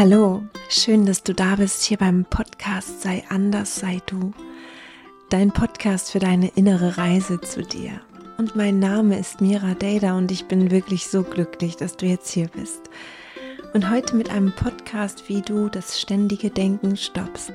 hallo, 0.00 0.42
schön, 0.70 1.04
dass 1.04 1.24
du 1.24 1.34
da 1.34 1.56
bist 1.56 1.82
hier 1.82 1.98
beim 1.98 2.24
Podcast 2.24 3.02
Sei 3.02 3.22
anders, 3.28 3.76
sei 3.76 4.00
du. 4.06 4.32
Dein 5.28 5.52
Podcast 5.52 6.10
für 6.10 6.20
deine 6.20 6.48
innere 6.54 6.96
Reise 6.96 7.38
zu 7.42 7.62
dir. 7.62 8.00
Und 8.38 8.56
mein 8.56 8.78
Name 8.78 9.18
ist 9.18 9.42
Mira 9.42 9.74
Dada 9.74 10.16
und 10.16 10.32
ich 10.32 10.46
bin 10.46 10.70
wirklich 10.70 11.06
so 11.08 11.22
glücklich, 11.22 11.76
dass 11.76 11.98
du 11.98 12.06
jetzt 12.06 12.30
hier 12.30 12.48
bist. 12.48 12.88
Und 13.74 13.90
heute 13.90 14.16
mit 14.16 14.30
einem 14.30 14.52
Podcast, 14.52 15.28
wie 15.28 15.42
du 15.42 15.68
das 15.68 16.00
ständige 16.00 16.48
Denken 16.48 16.96
stoppst. 16.96 17.52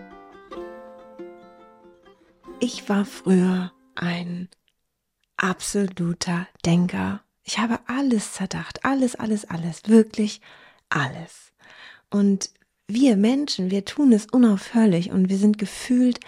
Ich 2.60 2.88
war 2.88 3.06
früher 3.06 3.72
ein 3.96 4.50
absoluter 5.38 6.46
Denker. 6.64 7.22
Ich 7.42 7.58
habe 7.58 7.80
alles 7.88 8.34
zerdacht, 8.34 8.86
alles, 8.86 9.16
alles, 9.16 9.46
alles, 9.46 9.90
wirklich 9.90 10.42
alles. 10.90 11.45
Und 12.16 12.50
wir 12.88 13.18
Menschen, 13.18 13.72
wir 13.72 13.84
tun 13.84 14.14
es 14.14 14.26
unaufhörlich 14.28 15.12
und 15.12 15.28
wir 15.28 15.38
sind 15.38 15.58
gefühlt 15.58 16.22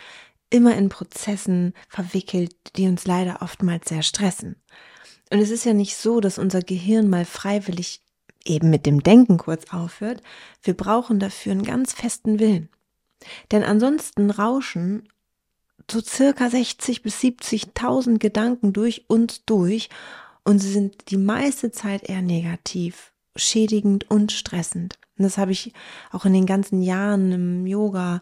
immer 0.49 0.75
in 0.75 0.89
Prozessen 0.89 1.73
verwickelt, 1.87 2.53
die 2.75 2.89
uns 2.89 3.07
leider 3.07 3.41
oftmals 3.41 3.87
sehr 3.87 4.03
stressen. 4.03 4.57
Und 5.31 5.39
es 5.39 5.49
ist 5.49 5.63
ja 5.63 5.71
nicht 5.71 5.95
so, 5.95 6.19
dass 6.19 6.39
unser 6.39 6.59
Gehirn 6.59 7.09
mal 7.09 7.23
freiwillig 7.23 8.01
eben 8.43 8.69
mit 8.69 8.85
dem 8.85 9.01
Denken 9.01 9.37
kurz 9.37 9.71
aufhört. 9.71 10.21
Wir 10.61 10.73
brauchen 10.73 11.19
dafür 11.19 11.53
einen 11.53 11.63
ganz 11.63 11.93
festen 11.93 12.37
Willen. 12.37 12.67
Denn 13.53 13.63
ansonsten 13.63 14.29
rauschen 14.29 15.07
so 15.89 16.01
circa 16.01 16.49
60 16.49 17.01
bis 17.01 17.17
70.000 17.21 18.17
Gedanken 18.17 18.73
durch 18.73 19.05
uns 19.07 19.45
durch 19.45 19.87
und 20.43 20.59
sie 20.59 20.69
sind 20.69 21.11
die 21.11 21.17
meiste 21.17 21.71
Zeit 21.71 22.09
eher 22.09 22.21
negativ, 22.21 23.13
schädigend 23.37 24.11
und 24.11 24.33
stressend. 24.33 24.99
Und 25.17 25.23
das 25.23 25.37
habe 25.37 25.51
ich 25.51 25.73
auch 26.11 26.25
in 26.25 26.33
den 26.33 26.45
ganzen 26.45 26.81
Jahren 26.81 27.31
im 27.31 27.67
Yoga 27.67 28.21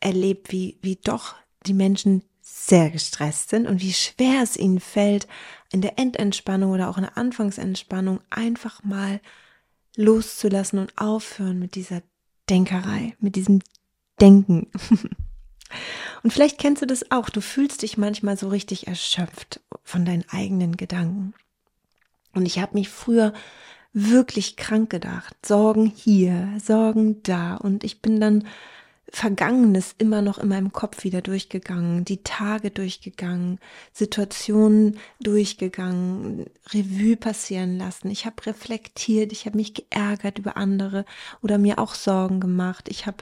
erlebt, 0.00 0.52
wie, 0.52 0.78
wie 0.82 0.96
doch 0.96 1.34
die 1.66 1.74
Menschen 1.74 2.22
sehr 2.42 2.90
gestresst 2.90 3.50
sind 3.50 3.66
und 3.66 3.80
wie 3.80 3.92
schwer 3.92 4.42
es 4.42 4.56
ihnen 4.56 4.80
fällt, 4.80 5.26
in 5.72 5.80
der 5.80 5.98
Endentspannung 5.98 6.72
oder 6.72 6.88
auch 6.88 6.98
in 6.98 7.04
der 7.04 7.16
Anfangsentspannung 7.16 8.20
einfach 8.30 8.84
mal 8.84 9.20
loszulassen 9.96 10.78
und 10.78 10.96
aufhören 10.98 11.58
mit 11.58 11.74
dieser 11.74 12.02
Denkerei, 12.48 13.16
mit 13.18 13.36
diesem 13.36 13.60
Denken. 14.20 14.70
Und 16.22 16.32
vielleicht 16.32 16.58
kennst 16.58 16.82
du 16.82 16.86
das 16.86 17.10
auch. 17.10 17.30
Du 17.30 17.40
fühlst 17.40 17.82
dich 17.82 17.98
manchmal 17.98 18.36
so 18.36 18.48
richtig 18.48 18.86
erschöpft 18.86 19.60
von 19.82 20.04
deinen 20.04 20.24
eigenen 20.28 20.76
Gedanken. 20.76 21.34
Und 22.32 22.46
ich 22.46 22.58
habe 22.58 22.74
mich 22.74 22.88
früher 22.88 23.32
wirklich 23.94 24.56
krank 24.56 24.90
gedacht. 24.90 25.34
Sorgen 25.46 25.86
hier, 25.86 26.48
Sorgen 26.62 27.22
da. 27.22 27.54
Und 27.54 27.84
ich 27.84 28.02
bin 28.02 28.20
dann 28.20 28.44
Vergangenes 29.14 29.94
immer 29.98 30.22
noch 30.22 30.38
in 30.38 30.48
meinem 30.48 30.72
Kopf 30.72 31.04
wieder 31.04 31.22
durchgegangen, 31.22 32.04
die 32.04 32.24
Tage 32.24 32.72
durchgegangen, 32.72 33.60
Situationen 33.92 34.98
durchgegangen, 35.20 36.46
Revue 36.72 37.16
passieren 37.16 37.78
lassen. 37.78 38.10
Ich 38.10 38.26
habe 38.26 38.44
reflektiert, 38.44 39.30
ich 39.30 39.46
habe 39.46 39.56
mich 39.56 39.72
geärgert 39.74 40.40
über 40.40 40.56
andere 40.56 41.04
oder 41.42 41.58
mir 41.58 41.78
auch 41.78 41.94
Sorgen 41.94 42.40
gemacht. 42.40 42.88
Ich 42.88 43.06
habe 43.06 43.18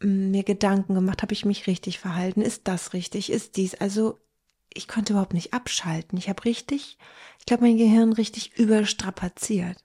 mm, 0.00 0.32
mir 0.32 0.42
Gedanken 0.42 0.94
gemacht, 0.94 1.22
habe 1.22 1.32
ich 1.32 1.44
mich 1.44 1.68
richtig 1.68 2.00
verhalten? 2.00 2.42
Ist 2.42 2.66
das 2.66 2.92
richtig? 2.92 3.30
Ist 3.30 3.56
dies? 3.56 3.76
Also 3.76 4.18
ich 4.74 4.88
konnte 4.88 5.12
überhaupt 5.12 5.34
nicht 5.34 5.54
abschalten. 5.54 6.18
Ich 6.18 6.28
habe 6.28 6.44
richtig, 6.44 6.98
ich 7.38 7.46
glaube, 7.46 7.64
mein 7.64 7.78
Gehirn 7.78 8.12
richtig 8.12 8.56
überstrapaziert. 8.58 9.84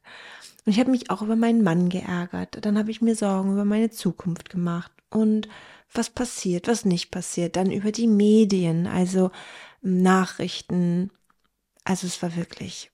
Und 0.65 0.71
ich 0.71 0.79
habe 0.79 0.91
mich 0.91 1.09
auch 1.09 1.21
über 1.21 1.35
meinen 1.35 1.63
Mann 1.63 1.89
geärgert. 1.89 2.65
Dann 2.65 2.77
habe 2.77 2.91
ich 2.91 3.01
mir 3.01 3.15
Sorgen 3.15 3.53
über 3.53 3.65
meine 3.65 3.89
Zukunft 3.89 4.49
gemacht 4.49 4.91
und 5.09 5.47
was 5.91 6.09
passiert, 6.09 6.67
was 6.67 6.85
nicht 6.85 7.11
passiert. 7.11 7.55
Dann 7.55 7.71
über 7.71 7.91
die 7.91 8.07
Medien, 8.07 8.87
also 8.87 9.31
Nachrichten. 9.81 11.11
Also 11.83 12.07
es 12.07 12.21
war 12.21 12.35
wirklich 12.35 12.91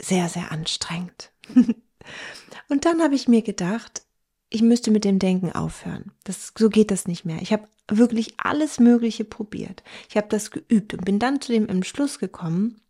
sehr, 0.00 0.28
sehr 0.28 0.52
anstrengend. 0.52 1.32
und 2.68 2.84
dann 2.84 3.02
habe 3.02 3.14
ich 3.14 3.28
mir 3.28 3.42
gedacht, 3.42 4.02
ich 4.50 4.62
müsste 4.62 4.90
mit 4.90 5.04
dem 5.04 5.18
Denken 5.18 5.52
aufhören. 5.52 6.12
Das, 6.22 6.52
so 6.56 6.70
geht 6.70 6.90
das 6.90 7.08
nicht 7.08 7.24
mehr. 7.24 7.42
Ich 7.42 7.52
habe 7.52 7.66
wirklich 7.88 8.34
alles 8.38 8.80
Mögliche 8.80 9.24
probiert. 9.24 9.82
Ich 10.08 10.16
habe 10.16 10.28
das 10.28 10.50
geübt 10.50 10.94
und 10.94 11.04
bin 11.04 11.18
dann 11.18 11.40
zu 11.40 11.52
dem 11.52 11.68
Entschluss 11.68 12.18
gekommen, 12.18 12.80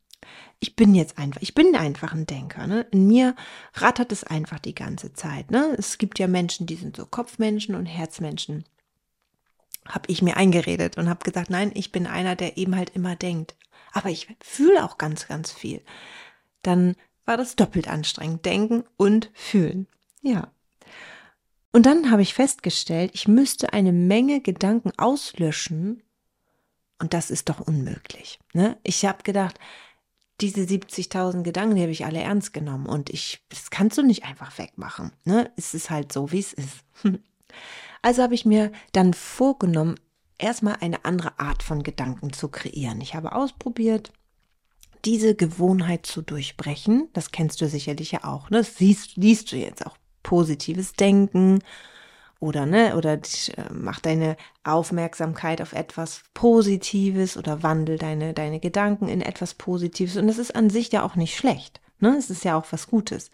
ich 0.60 0.76
bin 0.76 0.94
jetzt 0.94 1.18
einfach, 1.18 1.42
ich 1.42 1.54
bin 1.54 1.76
einfach 1.76 2.14
ein 2.14 2.26
Denker. 2.26 2.66
Ne? 2.66 2.86
In 2.90 3.06
mir 3.06 3.36
rattert 3.74 4.12
es 4.12 4.24
einfach 4.24 4.58
die 4.58 4.74
ganze 4.74 5.12
Zeit. 5.12 5.50
Ne? 5.50 5.74
Es 5.76 5.98
gibt 5.98 6.18
ja 6.18 6.26
Menschen, 6.26 6.66
die 6.66 6.76
sind 6.76 6.96
so 6.96 7.04
Kopfmenschen 7.04 7.74
und 7.74 7.84
Herzmenschen. 7.84 8.64
Habe 9.86 10.10
ich 10.10 10.22
mir 10.22 10.38
eingeredet 10.38 10.96
und 10.96 11.10
habe 11.10 11.22
gesagt, 11.22 11.50
nein, 11.50 11.70
ich 11.74 11.92
bin 11.92 12.06
einer, 12.06 12.36
der 12.36 12.56
eben 12.56 12.76
halt 12.76 12.90
immer 12.90 13.16
denkt. 13.16 13.56
Aber 13.92 14.08
ich 14.08 14.34
fühle 14.40 14.84
auch 14.84 14.96
ganz, 14.96 15.28
ganz 15.28 15.52
viel. 15.52 15.82
Dann 16.62 16.96
war 17.26 17.36
das 17.36 17.56
doppelt 17.56 17.88
anstrengend. 17.88 18.46
Denken 18.46 18.84
und 18.96 19.30
fühlen. 19.34 19.86
Ja. 20.22 20.50
Und 21.74 21.86
dann 21.86 22.12
habe 22.12 22.22
ich 22.22 22.34
festgestellt, 22.34 23.10
ich 23.14 23.26
müsste 23.26 23.72
eine 23.72 23.90
Menge 23.90 24.40
Gedanken 24.40 24.92
auslöschen. 24.96 26.04
Und 27.00 27.14
das 27.14 27.32
ist 27.32 27.48
doch 27.48 27.58
unmöglich. 27.58 28.38
Ne? 28.52 28.78
Ich 28.84 29.04
habe 29.04 29.24
gedacht, 29.24 29.58
diese 30.40 30.60
70.000 30.60 31.42
Gedanken, 31.42 31.74
die 31.74 31.82
habe 31.82 31.90
ich 31.90 32.06
alle 32.06 32.20
ernst 32.20 32.52
genommen. 32.52 32.86
Und 32.86 33.10
ich, 33.10 33.44
das 33.48 33.70
kannst 33.70 33.98
du 33.98 34.04
nicht 34.04 34.22
einfach 34.22 34.56
wegmachen. 34.56 35.10
Ne? 35.24 35.50
Es 35.56 35.74
ist 35.74 35.90
halt 35.90 36.12
so, 36.12 36.30
wie 36.30 36.38
es 36.38 36.52
ist. 36.52 36.84
Also 38.02 38.22
habe 38.22 38.34
ich 38.34 38.44
mir 38.44 38.70
dann 38.92 39.14
vorgenommen, 39.14 39.94
erstmal 40.36 40.76
eine 40.80 41.06
andere 41.06 41.38
Art 41.38 41.62
von 41.62 41.82
Gedanken 41.82 42.34
zu 42.34 42.48
kreieren. 42.48 43.00
Ich 43.00 43.14
habe 43.14 43.34
ausprobiert, 43.34 44.12
diese 45.06 45.34
Gewohnheit 45.34 46.04
zu 46.04 46.20
durchbrechen. 46.20 47.08
Das 47.14 47.30
kennst 47.30 47.62
du 47.62 47.68
sicherlich 47.68 48.12
ja 48.12 48.24
auch. 48.24 48.50
Ne? 48.50 48.58
Das 48.58 48.76
siehst, 48.76 49.16
liest 49.16 49.50
du 49.52 49.56
jetzt 49.56 49.86
auch 49.86 49.96
positives 50.24 50.94
Denken 50.94 51.60
oder 52.40 52.66
ne 52.66 52.96
oder 52.96 53.12
äh, 53.12 53.20
mach 53.72 54.00
deine 54.00 54.36
Aufmerksamkeit 54.64 55.62
auf 55.62 55.72
etwas 55.72 56.24
Positives 56.34 57.36
oder 57.36 57.62
wandel 57.62 57.96
deine 57.96 58.34
deine 58.34 58.58
Gedanken 58.58 59.08
in 59.08 59.20
etwas 59.20 59.54
Positives 59.54 60.16
und 60.16 60.26
das 60.26 60.38
ist 60.38 60.56
an 60.56 60.68
sich 60.68 60.90
ja 60.90 61.04
auch 61.04 61.14
nicht 61.14 61.36
schlecht, 61.36 61.80
ne? 62.00 62.16
Es 62.18 62.30
ist 62.30 62.44
ja 62.44 62.56
auch 62.56 62.66
was 62.70 62.88
Gutes. 62.88 63.30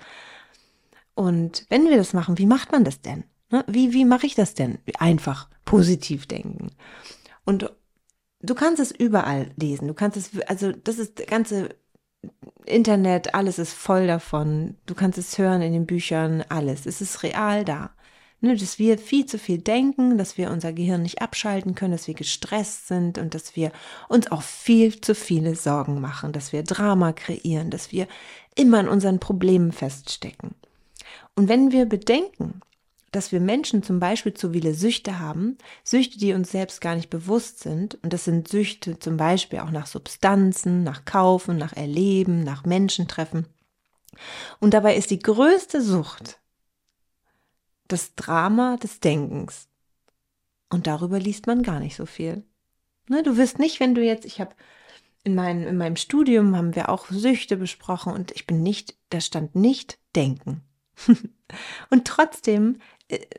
Und 1.14 1.66
wenn 1.70 1.88
wir 1.88 1.96
das 1.96 2.12
machen, 2.12 2.38
wie 2.38 2.46
macht 2.46 2.72
man 2.72 2.84
das 2.84 3.00
denn? 3.00 3.24
Ne? 3.50 3.64
Wie 3.66 3.92
wie 3.94 4.04
mache 4.04 4.26
ich 4.26 4.34
das 4.34 4.54
denn? 4.54 4.78
Einfach 4.98 5.48
positiv 5.64 6.26
denken. 6.26 6.70
Und 7.44 7.72
du 8.42 8.54
kannst 8.54 8.80
es 8.80 8.90
überall 8.90 9.50
lesen. 9.56 9.88
Du 9.88 9.94
kannst 9.94 10.16
es 10.16 10.30
also 10.46 10.72
das 10.72 10.98
ist 10.98 11.26
ganze 11.26 11.70
Internet, 12.66 13.34
alles 13.34 13.58
ist 13.58 13.72
voll 13.72 14.06
davon. 14.06 14.76
Du 14.86 14.94
kannst 14.94 15.18
es 15.18 15.38
hören 15.38 15.62
in 15.62 15.72
den 15.72 15.86
Büchern, 15.86 16.44
alles. 16.48 16.86
Es 16.86 17.00
ist 17.00 17.22
real 17.22 17.64
da. 17.64 17.90
Ne, 18.42 18.56
dass 18.56 18.78
wir 18.78 18.96
viel 18.96 19.26
zu 19.26 19.38
viel 19.38 19.58
denken, 19.58 20.16
dass 20.16 20.38
wir 20.38 20.50
unser 20.50 20.72
Gehirn 20.72 21.02
nicht 21.02 21.20
abschalten 21.20 21.74
können, 21.74 21.92
dass 21.92 22.06
wir 22.06 22.14
gestresst 22.14 22.88
sind 22.88 23.18
und 23.18 23.34
dass 23.34 23.54
wir 23.54 23.70
uns 24.08 24.32
auch 24.32 24.40
viel 24.40 24.98
zu 24.98 25.14
viele 25.14 25.54
Sorgen 25.54 26.00
machen, 26.00 26.32
dass 26.32 26.50
wir 26.52 26.62
Drama 26.62 27.12
kreieren, 27.12 27.68
dass 27.68 27.92
wir 27.92 28.06
immer 28.54 28.80
in 28.80 28.88
unseren 28.88 29.20
Problemen 29.20 29.72
feststecken. 29.72 30.54
Und 31.36 31.48
wenn 31.50 31.70
wir 31.70 31.84
bedenken, 31.84 32.62
dass 33.10 33.32
wir 33.32 33.40
Menschen 33.40 33.82
zum 33.82 33.98
Beispiel 33.98 34.34
zu 34.34 34.52
viele 34.52 34.74
Süchte 34.74 35.18
haben, 35.18 35.58
Süchte, 35.82 36.18
die 36.18 36.32
uns 36.32 36.50
selbst 36.50 36.80
gar 36.80 36.94
nicht 36.94 37.10
bewusst 37.10 37.60
sind. 37.60 37.96
Und 38.02 38.12
das 38.12 38.24
sind 38.24 38.48
Süchte 38.48 38.98
zum 38.98 39.16
Beispiel 39.16 39.60
auch 39.60 39.70
nach 39.70 39.86
Substanzen, 39.86 40.84
nach 40.84 41.04
Kaufen, 41.04 41.56
nach 41.56 41.72
Erleben, 41.72 42.44
nach 42.44 42.64
Menschentreffen. 42.64 43.46
Und 44.60 44.74
dabei 44.74 44.96
ist 44.96 45.10
die 45.10 45.18
größte 45.18 45.82
Sucht 45.82 46.40
das 47.88 48.14
Drama 48.14 48.76
des 48.76 49.00
Denkens. 49.00 49.68
Und 50.70 50.86
darüber 50.86 51.18
liest 51.18 51.46
man 51.46 51.62
gar 51.62 51.80
nicht 51.80 51.96
so 51.96 52.06
viel. 52.06 52.44
Ne, 53.08 53.22
du 53.22 53.36
wirst 53.36 53.58
nicht, 53.58 53.80
wenn 53.80 53.94
du 53.94 54.04
jetzt, 54.04 54.24
ich 54.24 54.40
habe 54.40 54.54
in, 55.24 55.34
mein, 55.34 55.64
in 55.64 55.76
meinem 55.76 55.96
Studium 55.96 56.56
haben 56.56 56.74
wir 56.74 56.88
auch 56.88 57.08
Süchte 57.10 57.56
besprochen 57.56 58.12
und 58.12 58.30
ich 58.32 58.46
bin 58.46 58.62
nicht, 58.62 58.96
da 59.10 59.20
stand 59.20 59.54
nicht 59.54 59.98
denken. 60.14 60.62
und 61.90 62.06
trotzdem 62.06 62.78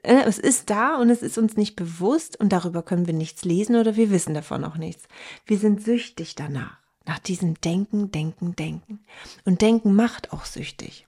es 0.04 0.38
ist 0.38 0.70
da 0.70 0.98
und 0.98 1.10
es 1.10 1.22
ist 1.22 1.38
uns 1.38 1.56
nicht 1.56 1.76
bewusst 1.76 2.40
und 2.40 2.50
darüber 2.50 2.84
können 2.84 3.08
wir 3.08 3.14
nichts 3.14 3.46
lesen 3.46 3.76
oder 3.76 3.96
wir 3.96 4.12
wissen 4.12 4.34
davon 4.34 4.66
auch 4.66 4.76
nichts. 4.76 5.04
Wir 5.46 5.58
sind 5.58 5.84
süchtig 5.84 6.36
danach, 6.36 6.78
nach 7.06 7.20
diesem 7.20 7.60
Denken, 7.62 8.12
Denken, 8.12 8.56
Denken. 8.56 9.00
Und 9.46 9.62
Denken 9.62 9.96
macht 9.96 10.34
auch 10.34 10.46
süchtig. 10.46 11.08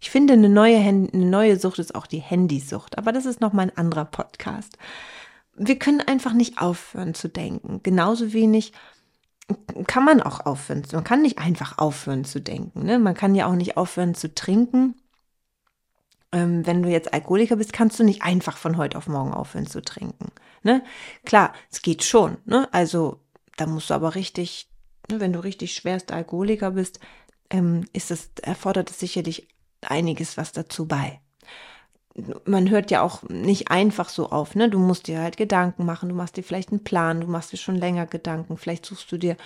Ich 0.00 0.10
finde, 0.10 0.34
eine 0.34 0.48
neue, 0.48 0.78
eine 0.78 1.08
neue 1.12 1.58
Sucht 1.58 1.80
ist 1.80 1.94
auch 1.94 2.06
die 2.06 2.20
Handysucht, 2.20 2.98
aber 2.98 3.10
das 3.10 3.26
ist 3.26 3.40
nochmal 3.40 3.66
ein 3.66 3.76
anderer 3.76 4.04
Podcast. 4.04 4.78
Wir 5.56 5.76
können 5.76 6.00
einfach 6.00 6.34
nicht 6.34 6.58
aufhören 6.60 7.14
zu 7.14 7.28
denken. 7.28 7.80
Genauso 7.82 8.32
wenig 8.32 8.72
kann 9.88 10.04
man 10.04 10.22
auch 10.22 10.46
aufhören. 10.46 10.84
Man 10.92 11.02
kann 11.02 11.22
nicht 11.22 11.38
einfach 11.38 11.78
aufhören 11.78 12.24
zu 12.24 12.40
denken. 12.40 12.84
Ne? 12.84 13.00
Man 13.00 13.14
kann 13.14 13.34
ja 13.34 13.46
auch 13.46 13.56
nicht 13.56 13.76
aufhören 13.76 14.14
zu 14.14 14.32
trinken 14.32 14.94
ähm, 16.32 16.66
wenn 16.66 16.82
du 16.82 16.88
jetzt 16.88 17.12
Alkoholiker 17.12 17.56
bist, 17.56 17.72
kannst 17.72 17.98
du 17.98 18.04
nicht 18.04 18.22
einfach 18.22 18.56
von 18.56 18.76
heute 18.76 18.98
auf 18.98 19.06
morgen 19.06 19.32
aufhören 19.32 19.66
zu 19.66 19.82
trinken. 19.82 20.26
Ne? 20.62 20.82
Klar, 21.24 21.52
es 21.70 21.82
geht 21.82 22.04
schon. 22.04 22.38
Ne? 22.44 22.68
Also 22.72 23.20
da 23.56 23.66
musst 23.66 23.90
du 23.90 23.94
aber 23.94 24.14
richtig, 24.14 24.68
ne, 25.10 25.20
wenn 25.20 25.32
du 25.32 25.42
richtig 25.42 25.74
schwerst 25.74 26.12
Alkoholiker 26.12 26.72
bist, 26.72 27.00
ähm, 27.50 27.84
ist 27.92 28.10
es, 28.10 28.30
erfordert 28.42 28.90
es 28.90 29.00
sicherlich 29.00 29.48
einiges 29.82 30.36
was 30.36 30.52
dazu 30.52 30.86
bei. 30.86 31.20
Man 32.44 32.68
hört 32.68 32.90
ja 32.90 33.02
auch 33.02 33.22
nicht 33.28 33.70
einfach 33.70 34.08
so 34.08 34.30
auf, 34.30 34.56
ne? 34.56 34.68
Du 34.68 34.80
musst 34.80 35.06
dir 35.06 35.20
halt 35.20 35.36
Gedanken 35.36 35.86
machen, 35.86 36.08
du 36.08 36.16
machst 36.16 36.36
dir 36.36 36.42
vielleicht 36.42 36.70
einen 36.70 36.82
Plan, 36.82 37.20
du 37.20 37.28
machst 37.28 37.52
dir 37.52 37.58
schon 37.58 37.76
länger 37.76 38.06
Gedanken, 38.06 38.56
vielleicht 38.56 38.84
suchst 38.86 39.10
du 39.12 39.18
dir 39.18 39.36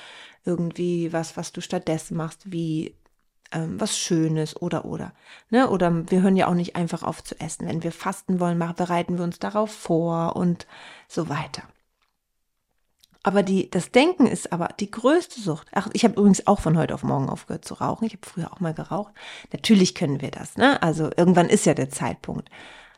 irgendwie 0.46 1.12
was, 1.12 1.36
was 1.36 1.52
du 1.52 1.60
stattdessen 1.60 2.16
machst, 2.16 2.50
wie 2.50 2.94
ähm, 3.52 3.80
was 3.80 3.98
Schönes 3.98 4.60
oder 4.60 4.84
oder. 4.84 5.12
Ne? 5.50 5.68
Oder 5.68 6.10
wir 6.10 6.22
hören 6.22 6.36
ja 6.36 6.48
auch 6.48 6.54
nicht 6.54 6.76
einfach 6.76 7.02
auf 7.02 7.22
zu 7.22 7.38
essen. 7.40 7.66
Wenn 7.68 7.82
wir 7.82 7.92
fasten 7.92 8.40
wollen, 8.40 8.58
machen, 8.58 8.76
bereiten 8.76 9.18
wir 9.18 9.24
uns 9.24 9.38
darauf 9.38 9.70
vor 9.70 10.36
und 10.36 10.66
so 11.08 11.28
weiter. 11.28 11.62
Aber 13.22 13.42
die, 13.42 13.70
das 13.70 13.92
Denken 13.92 14.26
ist 14.26 14.52
aber 14.52 14.68
die 14.80 14.90
größte 14.90 15.40
Sucht. 15.40 15.68
Ach, 15.72 15.88
ich 15.92 16.04
habe 16.04 16.14
übrigens 16.14 16.46
auch 16.46 16.58
von 16.58 16.76
heute 16.76 16.94
auf 16.94 17.04
morgen 17.04 17.28
aufgehört 17.28 17.64
zu 17.64 17.74
rauchen. 17.74 18.04
Ich 18.04 18.14
habe 18.14 18.26
früher 18.26 18.52
auch 18.52 18.60
mal 18.60 18.74
geraucht. 18.74 19.14
Natürlich 19.52 19.94
können 19.94 20.20
wir 20.20 20.32
das, 20.32 20.56
ne? 20.56 20.82
Also 20.82 21.10
irgendwann 21.16 21.48
ist 21.48 21.64
ja 21.64 21.74
der 21.74 21.88
Zeitpunkt. 21.88 22.50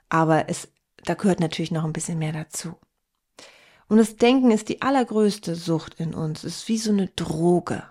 Aber 0.08 0.48
es, 0.48 0.68
da 1.04 1.14
gehört 1.14 1.40
natürlich 1.40 1.72
noch 1.72 1.84
ein 1.84 1.92
bisschen 1.92 2.18
mehr 2.18 2.32
dazu. 2.32 2.74
Und 3.88 3.98
das 3.98 4.16
Denken 4.16 4.50
ist 4.50 4.70
die 4.70 4.80
allergrößte 4.80 5.54
Sucht 5.54 6.00
in 6.00 6.14
uns. 6.14 6.42
Es 6.42 6.58
ist 6.58 6.68
wie 6.68 6.78
so 6.78 6.90
eine 6.90 7.08
Droge, 7.08 7.84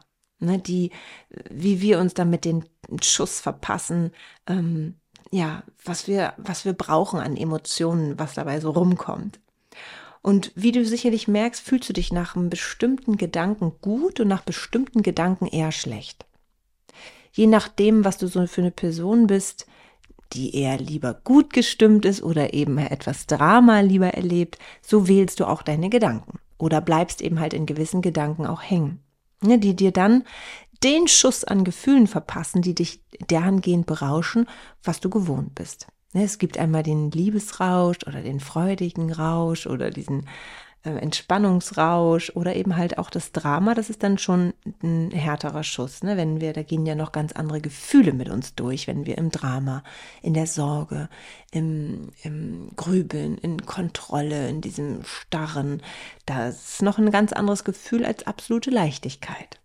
ne? 0.46 0.60
Die, 0.60 0.92
wie 1.50 1.82
wir 1.82 2.00
uns 2.00 2.14
damit 2.14 2.46
den 2.46 2.66
Schuss 3.02 3.40
verpassen, 3.40 4.12
ähm, 4.48 4.96
ja, 5.32 5.64
was 5.84 6.08
wir, 6.08 6.34
was 6.38 6.66
wir 6.66 6.74
brauchen 6.74 7.20
an 7.20 7.36
Emotionen, 7.36 8.20
was 8.20 8.36
dabei 8.36 8.60
so 8.60 8.72
rumkommt. 8.72 9.40
Und 10.22 10.52
wie 10.56 10.72
du 10.72 10.86
sicherlich 10.86 11.28
merkst, 11.28 11.62
fühlst 11.62 11.90
du 11.90 11.94
dich 11.94 12.14
nach 12.14 12.36
einem 12.36 12.50
bestimmten 12.50 13.18
Gedanken 13.18 13.74
gut 13.82 14.20
und 14.20 14.30
nach 14.30 14.44
bestimmten 14.44 15.02
Gedanken 15.02 15.48
eher 15.48 15.72
schlecht. 15.72 16.26
Je 17.34 17.48
nachdem, 17.48 18.06
was 18.06 18.20
du 18.20 18.28
so 18.28 18.46
für 18.48 18.62
eine 18.62 18.72
Person 18.72 19.28
bist, 19.28 19.66
die 20.32 20.56
eher 20.56 20.78
lieber 20.78 21.14
gut 21.14 21.52
gestimmt 21.52 22.06
ist 22.06 22.24
oder 22.24 22.54
eben 22.54 22.78
etwas 22.78 23.28
Drama 23.28 23.82
lieber 23.82 24.14
erlebt, 24.14 24.58
so 24.82 25.08
wählst 25.08 25.40
du 25.40 25.46
auch 25.46 25.62
deine 25.62 25.90
Gedanken 25.90 26.40
oder 26.58 26.80
bleibst 26.80 27.22
eben 27.22 27.40
halt 27.40 27.54
in 27.54 27.66
gewissen 27.66 28.02
Gedanken 28.02 28.46
auch 28.46 28.62
hängen, 28.62 29.03
ne, 29.44 29.60
die 29.60 29.76
dir 29.76 29.92
dann 29.92 30.24
den 30.84 31.08
Schuss 31.08 31.44
an 31.44 31.64
Gefühlen 31.64 32.08
verpassen, 32.08 32.62
die 32.62 32.76
dich 32.76 33.02
dahingehend 33.28 33.86
berauschen, 33.86 34.48
was 34.84 35.00
du 35.00 35.10
gewohnt 35.10 35.56
bist. 35.56 35.88
Ne, 36.14 36.24
es 36.24 36.38
gibt 36.38 36.58
einmal 36.58 36.84
den 36.84 37.12
Liebesrausch 37.12 38.00
oder 38.06 38.22
den 38.22 38.40
freudigen 38.40 39.12
Rausch 39.12 39.66
oder 39.68 39.90
diesen 39.90 40.28
Entspannungsrausch 40.84 42.32
oder 42.36 42.56
eben 42.56 42.76
halt 42.76 42.98
auch 42.98 43.10
das 43.10 43.32
Drama. 43.32 43.74
Das 43.74 43.90
ist 43.90 44.04
dann 44.04 44.18
schon 44.18 44.54
ein 44.82 45.12
härterer 45.12 45.64
Schuss. 45.64 46.04
Ne? 46.04 46.18
Wenn 46.18 46.42
wir, 46.42 46.52
da 46.52 46.62
gehen 46.64 46.86
ja 46.86 46.96
noch 46.96 47.14
ganz 47.14 47.32
andere 47.32 47.62
Gefühle 47.62 48.12
mit 48.12 48.30
uns 48.30 48.56
durch, 48.56 48.88
wenn 48.88 49.06
wir 49.06 49.18
im 49.18 49.32
Drama, 49.32 49.84
in 50.22 50.34
der 50.34 50.48
Sorge, 50.48 51.08
im, 51.52 52.10
im 52.24 52.72
Grübeln, 52.76 53.38
in 53.38 53.66
Kontrolle, 53.66 54.50
in 54.50 54.60
diesem 54.60 55.04
Starren. 55.06 55.82
Das 56.26 56.74
ist 56.74 56.82
noch 56.82 56.98
ein 56.98 57.12
ganz 57.12 57.32
anderes 57.32 57.64
Gefühl 57.64 58.06
als 58.06 58.28
absolute 58.28 58.70
Leichtigkeit. 58.70 59.60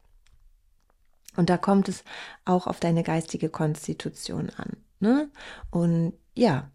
Und 1.37 1.51
da 1.51 1.57
kommt 1.57 1.89
es 1.89 2.05
auch 2.45 2.67
auf 2.67 2.79
deine 2.81 3.03
geistige 3.03 3.49
Konstitution 3.49 4.51
an. 4.57 4.77
Ne? 5.01 5.31
Und 5.71 6.13
ja, 6.35 6.71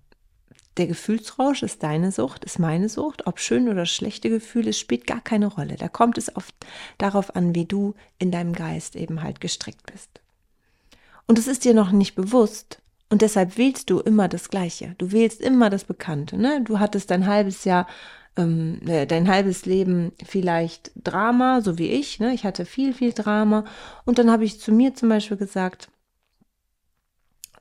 der 0.78 0.88
Gefühlsrausch 0.88 1.62
ist 1.62 1.84
deine 1.84 2.12
Sucht, 2.12 2.44
ist 2.46 2.58
meine 2.58 2.90
Sucht. 2.90 3.28
Ob 3.28 3.40
schön 3.40 3.70
oder 3.70 3.86
schlechte 3.86 4.30
Gefühle, 4.30 4.74
spielt 4.74 5.06
gar 5.06 5.22
keine 5.22 5.48
Rolle. 5.48 5.76
Da 5.76 5.88
kommt 5.88 6.18
es 6.18 6.36
oft 6.36 6.56
darauf 6.98 7.36
an, 7.36 7.54
wie 7.54 7.66
du 7.66 7.94
in 8.18 8.32
deinem 8.32 8.54
Geist 8.54 8.96
eben 8.96 9.22
halt 9.22 9.40
gestrickt 9.40 9.92
bist. 9.92 10.10
Und 11.28 11.38
es 11.38 11.48
ist 11.48 11.64
dir 11.64 11.74
noch 11.74 11.92
nicht 11.92 12.16
bewusst. 12.16 12.80
Und 13.10 13.22
deshalb 13.22 13.58
wählst 13.58 13.92
du 13.92 14.00
immer 14.00 14.28
das 14.28 14.50
Gleiche. 14.50 14.96
Du 14.98 15.12
wählst 15.12 15.42
immer 15.42 15.70
das 15.70 15.84
Bekannte. 15.84 16.38
Ne? 16.38 16.62
Du 16.64 16.80
hattest 16.80 17.12
dein 17.12 17.28
halbes 17.28 17.64
Jahr, 17.64 17.88
ähm, 18.36 18.82
äh, 18.88 19.06
dein 19.06 19.28
halbes 19.28 19.68
Leben 19.68 20.14
vielleicht 20.26 20.92
Drama, 20.96 21.62
so 21.62 21.78
wie 21.78 21.90
ich. 21.90 22.20
Ne? 22.20 22.34
Ich 22.34 22.44
hatte 22.44 22.66
viel, 22.66 22.94
viel 22.94 23.14
Drama. 23.14 23.66
Und 24.06 24.18
dann 24.18 24.32
habe 24.32 24.46
ich 24.46 24.60
zu 24.60 24.72
mir 24.72 24.96
zum 24.96 25.10
Beispiel 25.10 25.38
gesagt, 25.38 25.90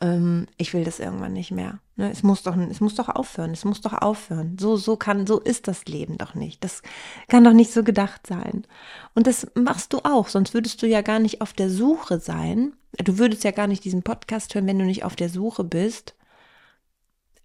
ähm, 0.02 0.48
ich 0.58 0.74
will 0.74 0.84
das 0.84 0.98
irgendwann 0.98 1.32
nicht 1.32 1.52
mehr. 1.52 1.78
Ne? 1.96 2.10
Es 2.10 2.22
muss 2.22 2.42
doch, 2.42 2.56
es 2.56 2.80
muss 2.80 2.96
doch 2.96 3.08
aufhören, 3.08 3.52
es 3.52 3.64
muss 3.64 3.80
doch 3.80 3.94
aufhören. 3.94 4.58
So, 4.58 4.76
so 4.76 4.96
kann, 4.96 5.26
so 5.26 5.40
ist 5.40 5.68
das 5.68 5.84
Leben 5.86 6.18
doch 6.18 6.34
nicht. 6.34 6.62
Das 6.64 6.82
kann 7.28 7.44
doch 7.44 7.52
nicht 7.52 7.72
so 7.72 7.84
gedacht 7.84 8.26
sein. 8.26 8.66
Und 9.14 9.26
das 9.26 9.46
machst 9.54 9.92
du 9.92 10.00
auch, 10.02 10.28
sonst 10.28 10.52
würdest 10.52 10.82
du 10.82 10.86
ja 10.86 11.00
gar 11.00 11.20
nicht 11.20 11.40
auf 11.40 11.52
der 11.52 11.70
Suche 11.70 12.18
sein. 12.18 12.74
Du 12.98 13.18
würdest 13.18 13.44
ja 13.44 13.52
gar 13.52 13.68
nicht 13.68 13.84
diesen 13.84 14.02
Podcast 14.02 14.54
hören, 14.54 14.66
wenn 14.66 14.78
du 14.78 14.84
nicht 14.84 15.04
auf 15.04 15.16
der 15.16 15.28
Suche 15.28 15.64
bist 15.64 16.16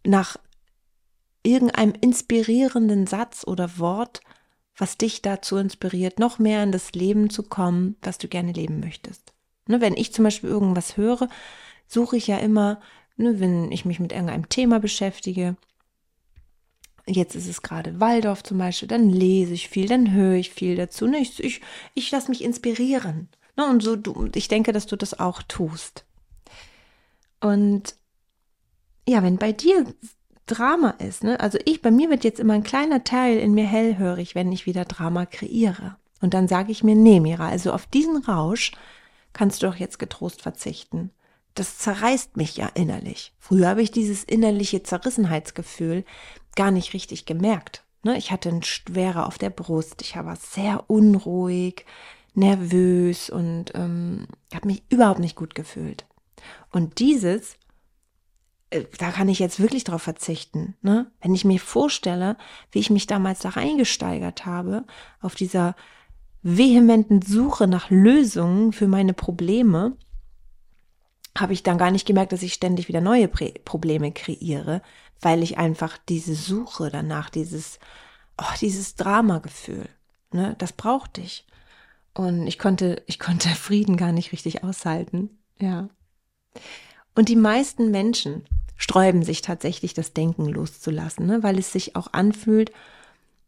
nach 0.03 0.37
irgendeinem 1.43 1.93
inspirierenden 2.01 3.07
Satz 3.07 3.43
oder 3.45 3.77
Wort, 3.77 4.21
was 4.75 4.97
dich 4.97 5.21
dazu 5.21 5.57
inspiriert, 5.57 6.19
noch 6.19 6.39
mehr 6.39 6.63
in 6.63 6.71
das 6.71 6.93
Leben 6.93 7.29
zu 7.29 7.43
kommen, 7.43 7.95
was 8.01 8.17
du 8.17 8.27
gerne 8.27 8.51
leben 8.51 8.79
möchtest. 8.79 9.33
Ne, 9.67 9.81
wenn 9.81 9.95
ich 9.95 10.13
zum 10.13 10.23
Beispiel 10.23 10.49
irgendwas 10.49 10.97
höre, 10.97 11.29
suche 11.87 12.17
ich 12.17 12.27
ja 12.27 12.37
immer, 12.37 12.79
ne, 13.15 13.39
wenn 13.39 13.71
ich 13.71 13.85
mich 13.85 13.99
mit 13.99 14.11
irgendeinem 14.11 14.49
Thema 14.49 14.79
beschäftige. 14.79 15.55
Jetzt 17.05 17.35
ist 17.35 17.47
es 17.47 17.61
gerade 17.61 17.99
Waldorf 17.99 18.43
zum 18.43 18.57
Beispiel, 18.57 18.89
dann 18.89 19.09
lese 19.09 19.53
ich 19.53 19.69
viel, 19.69 19.87
dann 19.87 20.11
höre 20.11 20.35
ich 20.35 20.51
viel 20.51 20.75
dazu. 20.75 21.07
Ne, 21.07 21.19
ich 21.19 21.41
ich, 21.43 21.61
ich 21.93 22.11
lasse 22.11 22.29
mich 22.29 22.43
inspirieren. 22.43 23.29
Ne, 23.55 23.67
und 23.67 23.81
so, 23.81 23.95
du, 23.95 24.29
ich 24.35 24.47
denke, 24.47 24.73
dass 24.73 24.85
du 24.85 24.95
das 24.95 25.19
auch 25.19 25.41
tust. 25.43 26.05
Und 27.39 27.95
ja, 29.07 29.23
wenn 29.23 29.37
bei 29.37 29.53
dir 29.53 29.85
Drama 30.47 30.91
ist, 30.91 31.23
ne, 31.23 31.39
also 31.39 31.57
ich, 31.65 31.81
bei 31.81 31.91
mir 31.91 32.09
wird 32.09 32.23
jetzt 32.23 32.39
immer 32.39 32.53
ein 32.53 32.63
kleiner 32.63 33.03
Teil 33.03 33.37
in 33.37 33.53
mir 33.53 33.65
hellhörig, 33.65 34.35
wenn 34.35 34.51
ich 34.51 34.65
wieder 34.65 34.85
Drama 34.85 35.25
kreiere. 35.25 35.95
Und 36.19 36.33
dann 36.33 36.47
sage 36.47 36.71
ich 36.71 36.83
mir, 36.83 36.95
nee, 36.95 37.19
Mira, 37.19 37.47
also 37.47 37.71
auf 37.71 37.85
diesen 37.85 38.17
Rausch 38.17 38.71
kannst 39.33 39.61
du 39.61 39.67
doch 39.67 39.75
jetzt 39.75 39.99
getrost 39.99 40.41
verzichten 40.41 41.11
das 41.59 41.77
zerreißt 41.79 42.37
mich 42.37 42.57
ja 42.57 42.67
innerlich. 42.73 43.33
Früher 43.39 43.69
habe 43.69 43.81
ich 43.81 43.91
dieses 43.91 44.23
innerliche 44.23 44.83
Zerrissenheitsgefühl 44.83 46.05
gar 46.55 46.71
nicht 46.71 46.93
richtig 46.93 47.25
gemerkt. 47.25 47.83
Ne? 48.03 48.17
Ich 48.17 48.31
hatte 48.31 48.49
eine 48.49 48.63
Schwere 48.63 49.25
auf 49.25 49.37
der 49.37 49.49
Brust, 49.49 50.01
ich 50.01 50.15
war 50.15 50.35
sehr 50.35 50.89
unruhig, 50.89 51.85
nervös 52.33 53.29
und 53.29 53.71
ähm, 53.73 54.27
habe 54.53 54.67
mich 54.67 54.83
überhaupt 54.89 55.19
nicht 55.19 55.35
gut 55.35 55.55
gefühlt. 55.55 56.05
Und 56.71 56.99
dieses, 56.99 57.57
äh, 58.69 58.83
da 58.99 59.11
kann 59.11 59.27
ich 59.27 59.39
jetzt 59.39 59.59
wirklich 59.59 59.83
drauf 59.83 60.03
verzichten. 60.03 60.75
Ne? 60.81 61.09
Wenn 61.21 61.33
ich 61.33 61.45
mir 61.45 61.59
vorstelle, 61.59 62.37
wie 62.71 62.79
ich 62.79 62.91
mich 62.91 63.07
damals 63.07 63.39
da 63.39 63.49
reingesteigert 63.49 64.45
habe, 64.45 64.85
auf 65.21 65.33
dieser 65.33 65.75
vehementen 66.43 67.21
Suche 67.23 67.67
nach 67.67 67.89
Lösungen 67.89 68.71
für 68.71 68.87
meine 68.87 69.13
Probleme, 69.13 69.97
habe 71.39 71.53
ich 71.53 71.63
dann 71.63 71.77
gar 71.77 71.91
nicht 71.91 72.05
gemerkt, 72.05 72.31
dass 72.31 72.43
ich 72.43 72.53
ständig 72.53 72.87
wieder 72.87 73.01
neue 73.01 73.27
Prä 73.27 73.53
Probleme 73.63 74.11
kreiere, 74.11 74.81
weil 75.21 75.43
ich 75.43 75.57
einfach 75.57 75.97
diese 76.09 76.35
Suche 76.35 76.89
danach, 76.89 77.29
dieses, 77.29 77.79
oh, 78.37 78.55
dieses 78.61 78.95
Dramagefühl, 78.95 79.87
ne, 80.31 80.55
das 80.57 80.73
brauchte 80.73 81.21
ich. 81.21 81.45
Und 82.13 82.47
ich 82.47 82.57
konnte, 82.57 83.03
ich 83.05 83.19
konnte 83.19 83.49
Frieden 83.55 83.97
gar 83.97 84.11
nicht 84.11 84.31
richtig 84.31 84.63
aushalten, 84.63 85.29
ja. 85.59 85.89
Und 87.15 87.29
die 87.29 87.35
meisten 87.35 87.91
Menschen 87.91 88.45
sträuben 88.75 89.23
sich 89.23 89.41
tatsächlich, 89.41 89.93
das 89.93 90.13
Denken 90.13 90.45
loszulassen, 90.45 91.25
ne, 91.25 91.43
weil 91.43 91.57
es 91.57 91.71
sich 91.71 91.95
auch 91.95 92.13
anfühlt, 92.13 92.71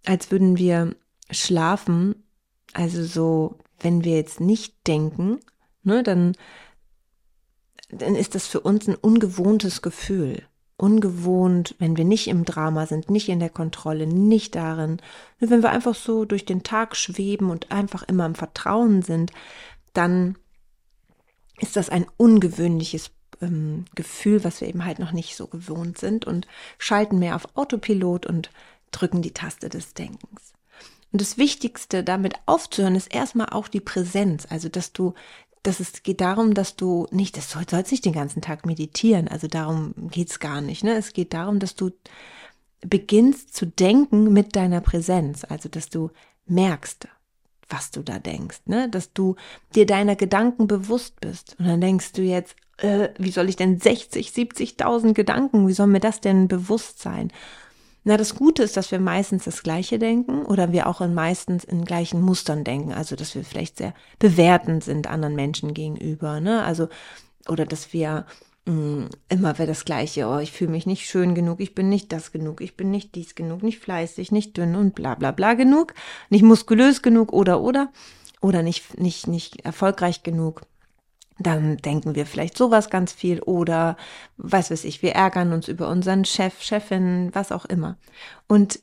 als 0.05 0.31
würden 0.31 0.58
wir 0.58 0.96
schlafen. 1.29 2.24
Also 2.74 3.03
so, 3.03 3.58
wenn 3.79 4.03
wir 4.03 4.15
jetzt 4.15 4.39
nicht 4.39 4.75
denken, 4.88 5.39
ne, 5.84 6.03
dann 6.03 6.36
dann 7.89 8.15
ist 8.15 8.36
das 8.36 8.48
für 8.48 8.60
uns 8.62 8.88
ein 8.88 8.96
ungewohntes 8.96 9.81
Gefühl. 9.81 10.43
Ungewohnt, 10.77 11.75
wenn 11.79 11.98
wir 11.98 12.05
nicht 12.05 12.27
im 12.27 12.46
Drama 12.46 12.86
sind, 12.86 13.10
nicht 13.10 13.27
in 13.27 13.39
der 13.39 13.50
Kontrolle, 13.50 14.08
nicht 14.08 14.55
darin. 14.55 15.01
Wenn 15.39 15.62
wir 15.62 15.72
einfach 15.72 15.96
so 15.96 16.24
durch 16.24 16.46
den 16.46 16.63
Tag 16.63 16.96
schweben 16.96 17.50
und 17.50 17.72
einfach 17.72 18.03
immer 18.03 18.25
im 18.25 18.36
Vertrauen 18.36 19.01
sind, 19.01 19.31
dann 19.93 20.38
ist 21.58 21.75
das 21.75 21.89
ein 21.89 22.05
ungewöhnliches 22.15 23.12
ähm, 23.41 23.86
Gefühl, 23.96 24.43
was 24.43 24.62
wir 24.62 24.69
eben 24.69 24.86
halt 24.86 25.00
noch 25.00 25.12
nicht 25.12 25.36
so 25.36 25.48
gewohnt 25.48 25.98
sind 25.98 26.25
und 26.25 26.48
schalten 26.77 27.19
mehr 27.19 27.36
auf 27.36 27.58
Autopilot 27.58 28.25
und 28.25 28.50
drücken 28.91 29.22
die 29.22 29.34
Taste 29.34 29.67
des 29.67 29.93
Denkens. 29.93 30.53
Und 31.12 31.22
das 31.22 31.38
Wichtigste 31.38 32.03
damit 32.03 32.36
aufzuhören 32.46 32.96
ist 32.96 33.13
erstmal 33.13 33.50
auch 33.50 33.67
die 33.67 33.81
Präsenz, 33.81 34.46
also 34.50 34.69
dass 34.69 34.93
du 34.93 35.13
dass 35.63 35.79
es 35.79 36.03
geht 36.03 36.21
darum, 36.21 36.53
dass 36.53 36.75
du 36.75 37.07
nicht, 37.11 37.37
das 37.37 37.49
soll, 37.49 37.63
sollst 37.69 37.91
nicht 37.91 38.05
den 38.05 38.13
ganzen 38.13 38.41
Tag 38.41 38.65
meditieren, 38.65 39.27
also 39.27 39.47
darum 39.47 39.93
geht's 40.09 40.39
gar 40.39 40.61
nicht. 40.61 40.83
Ne? 40.83 40.95
Es 40.95 41.13
geht 41.13 41.33
darum, 41.33 41.59
dass 41.59 41.75
du 41.75 41.91
beginnst 42.81 43.55
zu 43.55 43.65
denken 43.65 44.31
mit 44.31 44.55
deiner 44.55 44.81
Präsenz, 44.81 45.43
also 45.43 45.67
dass 45.67 45.89
du 45.89 46.11
merkst, 46.45 47.07
was 47.67 47.91
du 47.91 48.01
da 48.01 48.19
denkst, 48.19 48.61
ne? 48.65 48.89
dass 48.89 49.13
du 49.13 49.35
dir 49.75 49.85
deiner 49.85 50.15
Gedanken 50.15 50.67
bewusst 50.67 51.19
bist. 51.19 51.55
Und 51.59 51.67
dann 51.67 51.81
denkst 51.81 52.13
du 52.13 52.21
jetzt, 52.21 52.55
äh, 52.77 53.09
wie 53.17 53.31
soll 53.31 53.49
ich 53.49 53.55
denn 53.55 53.79
60, 53.79 54.29
70.000 54.29 55.13
Gedanken, 55.13 55.67
wie 55.67 55.73
soll 55.73 55.87
mir 55.87 55.99
das 55.99 56.21
denn 56.21 56.47
bewusst 56.47 56.99
sein? 57.01 57.31
Na, 58.03 58.15
das 58.17 58.35
Gute 58.35 58.63
ist, 58.63 58.77
dass 58.77 58.91
wir 58.91 58.99
meistens 58.99 59.43
das 59.43 59.61
Gleiche 59.61 59.99
denken 59.99 60.45
oder 60.45 60.71
wir 60.71 60.87
auch 60.87 61.01
in 61.01 61.13
meistens 61.13 61.63
in 61.63 61.83
gleichen 61.83 62.21
Mustern 62.21 62.63
denken. 62.63 62.93
Also, 62.93 63.15
dass 63.15 63.35
wir 63.35 63.43
vielleicht 63.43 63.77
sehr 63.77 63.93
bewertend 64.19 64.83
sind 64.83 65.07
anderen 65.07 65.35
Menschen 65.35 65.73
gegenüber, 65.73 66.39
ne? 66.39 66.63
Also, 66.63 66.87
oder 67.47 67.65
dass 67.65 67.91
wir 67.91 68.25
mh, 68.65 68.73
mm, 68.73 69.09
immer 69.29 69.53
wieder 69.55 69.67
das 69.67 69.85
Gleiche. 69.85 70.27
Oh, 70.27 70.39
ich 70.39 70.51
fühle 70.51 70.71
mich 70.71 70.85
nicht 70.85 71.05
schön 71.07 71.35
genug, 71.35 71.59
ich 71.59 71.75
bin 71.75 71.89
nicht 71.89 72.11
das 72.13 72.31
genug, 72.31 72.61
ich 72.61 72.77
bin 72.77 72.89
nicht 72.91 73.15
dies 73.15 73.35
genug, 73.35 73.63
nicht 73.63 73.79
fleißig, 73.79 74.31
nicht 74.31 74.55
dünn 74.57 74.75
und 74.75 74.95
bla, 74.95 75.15
bla, 75.15 75.31
bla 75.31 75.53
genug, 75.55 75.93
nicht 76.29 76.43
muskulös 76.43 77.01
genug 77.01 77.33
oder, 77.33 77.61
oder, 77.61 77.91
oder 78.41 78.63
nicht, 78.63 78.97
nicht, 78.99 79.27
nicht 79.27 79.65
erfolgreich 79.65 80.23
genug 80.23 80.61
dann 81.39 81.77
denken 81.77 82.15
wir 82.15 82.25
vielleicht 82.25 82.58
sowas 82.58 82.89
ganz 82.89 83.13
viel 83.13 83.41
oder 83.41 83.98
was 84.38 84.72
weiß 84.72 84.84
ich, 84.84 85.01
wir 85.01 85.13
ärgern 85.13 85.53
uns 85.53 85.67
über 85.67 85.88
unseren 85.88 86.25
Chef, 86.25 86.62
Chefin, 86.62 87.29
was 87.34 87.51
auch 87.51 87.65
immer. 87.65 87.98
Und 88.48 88.79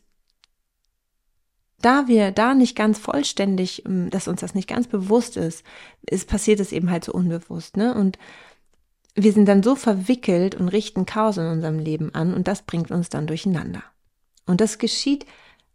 da 1.81 2.09
wir 2.09 2.33
da 2.33 2.55
nicht 2.55 2.75
ganz 2.75 2.99
vollständig, 2.99 3.85
ähm, 3.87 4.11
dass 4.11 4.29
uns 4.29 4.41
das 4.41 4.55
nicht 4.55 4.69
ganz 4.69 4.89
bewusst 4.89 5.37
ist, 5.37 5.65
ist 6.09 6.29
passiert 6.29 6.61
es 6.61 6.73
eben 6.73 6.91
halt 6.91 7.05
so 7.05 7.13
unbewusst, 7.13 7.77
ne? 7.77 7.95
Und 7.95 8.19
wir 9.15 9.33
sind 9.33 9.47
dann 9.47 9.63
so 9.63 9.77
verwickelt 9.77 10.55
und 10.55 10.69
richten 10.69 11.07
Chaos 11.07 11.37
in 11.39 11.47
unserem 11.47 11.79
Leben 11.79 12.15
an 12.15 12.35
und 12.35 12.49
das 12.49 12.63
bringt 12.63 12.91
uns 12.91 13.09
dann 13.09 13.27
durcheinander. 13.27 13.83
Und 14.47 14.61
das 14.61 14.79
geschieht, 14.79 15.27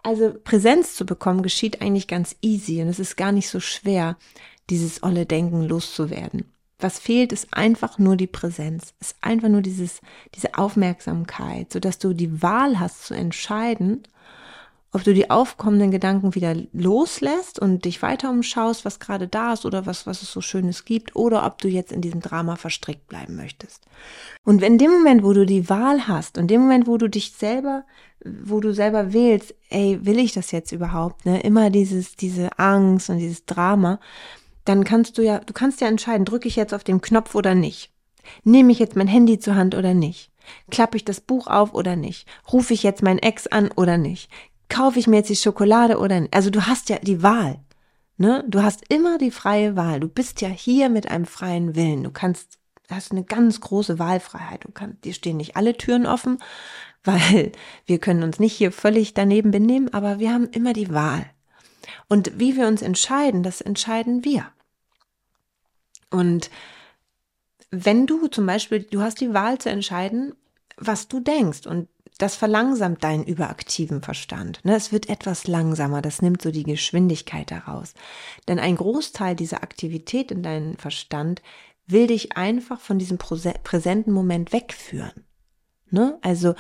also 0.04 0.34
Präsenz 0.44 0.96
zu 0.96 1.06
bekommen, 1.06 1.44
geschieht 1.44 1.82
eigentlich 1.82 2.08
ganz 2.08 2.36
easy 2.42 2.82
und 2.82 2.88
es 2.88 3.00
ist 3.00 3.18
gar 3.18 3.32
nicht 3.32 3.50
so 3.50 3.60
schwer, 3.60 4.18
dieses 4.70 5.04
olle 5.04 5.26
Denken 5.26 5.64
loszuwerden. 5.64 6.46
Was 6.82 7.00
fehlt, 7.00 7.32
ist 7.32 7.54
einfach 7.54 8.00
nur 8.00 8.18
die 8.18 8.28
Präsenz, 8.28 8.94
ist 9.00 9.16
einfach 9.22 9.50
nur 9.50 9.62
dieses, 9.62 10.02
diese 10.36 10.56
Aufmerksamkeit, 10.58 11.72
so 11.72 11.80
dass 11.80 12.00
du 12.00 12.14
die 12.14 12.42
Wahl 12.42 12.80
hast 12.80 13.06
zu 13.06 13.14
entscheiden, 13.14 14.04
ob 14.94 15.04
du 15.04 15.14
die 15.14 15.30
aufkommenden 15.30 15.92
Gedanken 15.92 16.36
wieder 16.36 16.54
loslässt 16.74 17.60
und 17.60 17.86
dich 17.86 18.02
weiter 18.02 18.30
umschaust, 18.30 18.84
was 18.84 19.00
gerade 19.00 19.28
da 19.28 19.54
ist 19.54 19.66
oder 19.66 19.86
was, 19.86 20.06
was 20.06 20.22
es 20.22 20.32
so 20.32 20.42
Schönes 20.42 20.84
gibt, 20.84 21.16
oder 21.16 21.46
ob 21.46 21.60
du 21.60 21.70
jetzt 21.70 21.94
in 21.94 22.02
diesem 22.02 22.20
Drama 22.20 22.58
verstrickt 22.58 23.08
bleiben 23.08 23.38
möchtest. 23.38 23.86
Und 24.44 24.62
in 24.64 24.78
dem 24.78 24.92
Moment, 24.92 25.24
wo 25.24 25.32
du 25.32 25.46
die 25.46 25.70
Wahl 25.70 26.08
hast, 26.08 26.38
und 26.38 26.48
dem 26.48 26.62
Moment, 26.62 26.88
wo 26.88 26.98
du 26.98 27.10
dich 27.10 27.32
selber, 27.32 27.86
wo 28.26 28.60
du 28.60 28.74
selber 28.74 29.14
wählst, 29.14 29.56
ey, 29.70 30.00
will 30.04 30.20
ich 30.20 30.34
das 30.34 30.52
jetzt 30.52 30.74
überhaupt, 30.74 31.26
ne? 31.26 31.42
Immer 31.42 31.70
dieses, 31.70 32.18
diese 32.18 32.60
Angst 32.60 33.10
und 33.10 33.20
dieses 33.20 33.46
Drama, 33.46 34.00
dann 34.66 34.84
kannst 34.84 35.18
du 35.18 35.22
ja, 35.22 35.40
du 35.40 35.54
kannst 35.54 35.82
ja 35.82 35.88
entscheiden, 35.88 36.26
drücke 36.26 36.48
ich 36.48 36.56
jetzt 36.56 36.74
auf 36.74 36.84
den 36.84 37.02
Knopf 37.02 37.36
oder 37.36 37.56
nicht. 37.56 37.92
Nehme 38.44 38.72
ich 38.72 38.80
jetzt 38.80 38.96
mein 38.96 39.08
Handy 39.08 39.40
zur 39.40 39.56
Hand 39.56 39.76
oder 39.76 39.94
nicht? 39.94 40.32
Klappe 40.70 40.98
ich 40.98 41.06
das 41.06 41.22
Buch 41.22 41.48
auf 41.48 41.74
oder 41.74 41.96
nicht? 41.96 42.28
Rufe 42.52 42.74
ich 42.74 42.84
jetzt 42.84 43.04
meinen 43.04 43.20
Ex 43.20 43.48
an 43.48 43.70
oder 43.76 43.98
nicht? 43.98 44.30
Kaufe 44.70 45.00
ich 45.00 45.08
mir 45.08 45.18
jetzt 45.18 45.30
die 45.30 45.36
Schokolade 45.36 45.98
oder 45.98 46.20
nicht? 46.20 46.34
Also 46.34 46.50
du 46.50 46.66
hast 46.66 46.90
ja 46.90 47.00
die 47.00 47.24
Wahl. 47.24 47.60
Ne? 48.18 48.44
Du 48.48 48.62
hast 48.62 48.84
immer 48.90 49.18
die 49.18 49.32
freie 49.32 49.76
Wahl. 49.76 50.00
Du 50.00 50.08
bist 50.08 50.42
ja 50.42 50.50
hier 50.50 50.90
mit 50.90 51.10
einem 51.10 51.26
freien 51.26 51.76
Willen. 51.76 52.04
Du 52.04 52.12
kannst, 52.12 52.60
hast 52.90 53.12
eine 53.12 53.24
ganz 53.24 53.60
große 53.60 54.00
Wahlfreiheit. 54.00 54.64
Du 54.64 54.72
kannst, 54.72 55.04
dir 55.04 55.14
stehen 55.14 55.38
nicht 55.38 55.56
alle 55.56 55.76
Türen 55.76 56.06
offen, 56.06 56.38
weil 57.04 57.52
wir 57.86 58.00
können 58.00 58.24
uns 58.24 58.40
nicht 58.40 58.54
hier 58.54 58.72
völlig 58.72 59.14
daneben 59.14 59.52
benehmen, 59.52 59.94
aber 59.94 60.20
wir 60.20 60.32
haben 60.32 60.48
immer 60.50 60.74
die 60.74 60.94
Wahl. 60.94 61.26
Und 62.08 62.40
wie 62.40 62.56
wir 62.56 62.68
uns 62.68 62.82
entscheiden, 62.82 63.44
das 63.44 63.62
entscheiden 63.62 64.24
wir. 64.26 64.48
Und 66.10 66.50
wenn 67.72 68.06
du 68.06 68.28
zum 68.28 68.46
Beispiel, 68.46 68.84
du 68.84 69.02
hast 69.02 69.22
die 69.22 69.34
Wahl 69.34 69.58
zu 69.58 69.70
entscheiden, 69.70 70.34
was 70.78 71.08
du 71.08 71.20
denkst 71.20 71.66
und 71.66 71.88
das 72.18 72.36
verlangsamt 72.36 73.04
deinen 73.04 73.24
überaktiven 73.24 74.04
Verstand. 74.04 74.64
Ne? 74.64 74.76
Es 74.76 74.92
wird 74.92 75.10
etwas 75.10 75.48
langsamer, 75.48 76.04
das 76.04 76.22
nimmt 76.22 76.42
so 76.42 76.52
die 76.52 76.64
Geschwindigkeit 76.64 77.50
heraus. 77.50 77.94
Denn 78.48 78.60
ein 78.60 78.76
Großteil 78.76 79.36
dieser 79.36 79.64
Aktivität 79.64 80.32
in 80.32 80.44
deinem 80.44 80.78
Verstand 80.78 81.42
will 81.88 82.08
dich 82.08 82.38
einfach 82.38 82.80
von 82.80 83.00
diesem 83.00 83.18
präsenten 83.18 84.12
Moment 84.12 84.54
wegführen. 84.54 85.26
Ne? 85.90 86.20
Also 86.22 86.54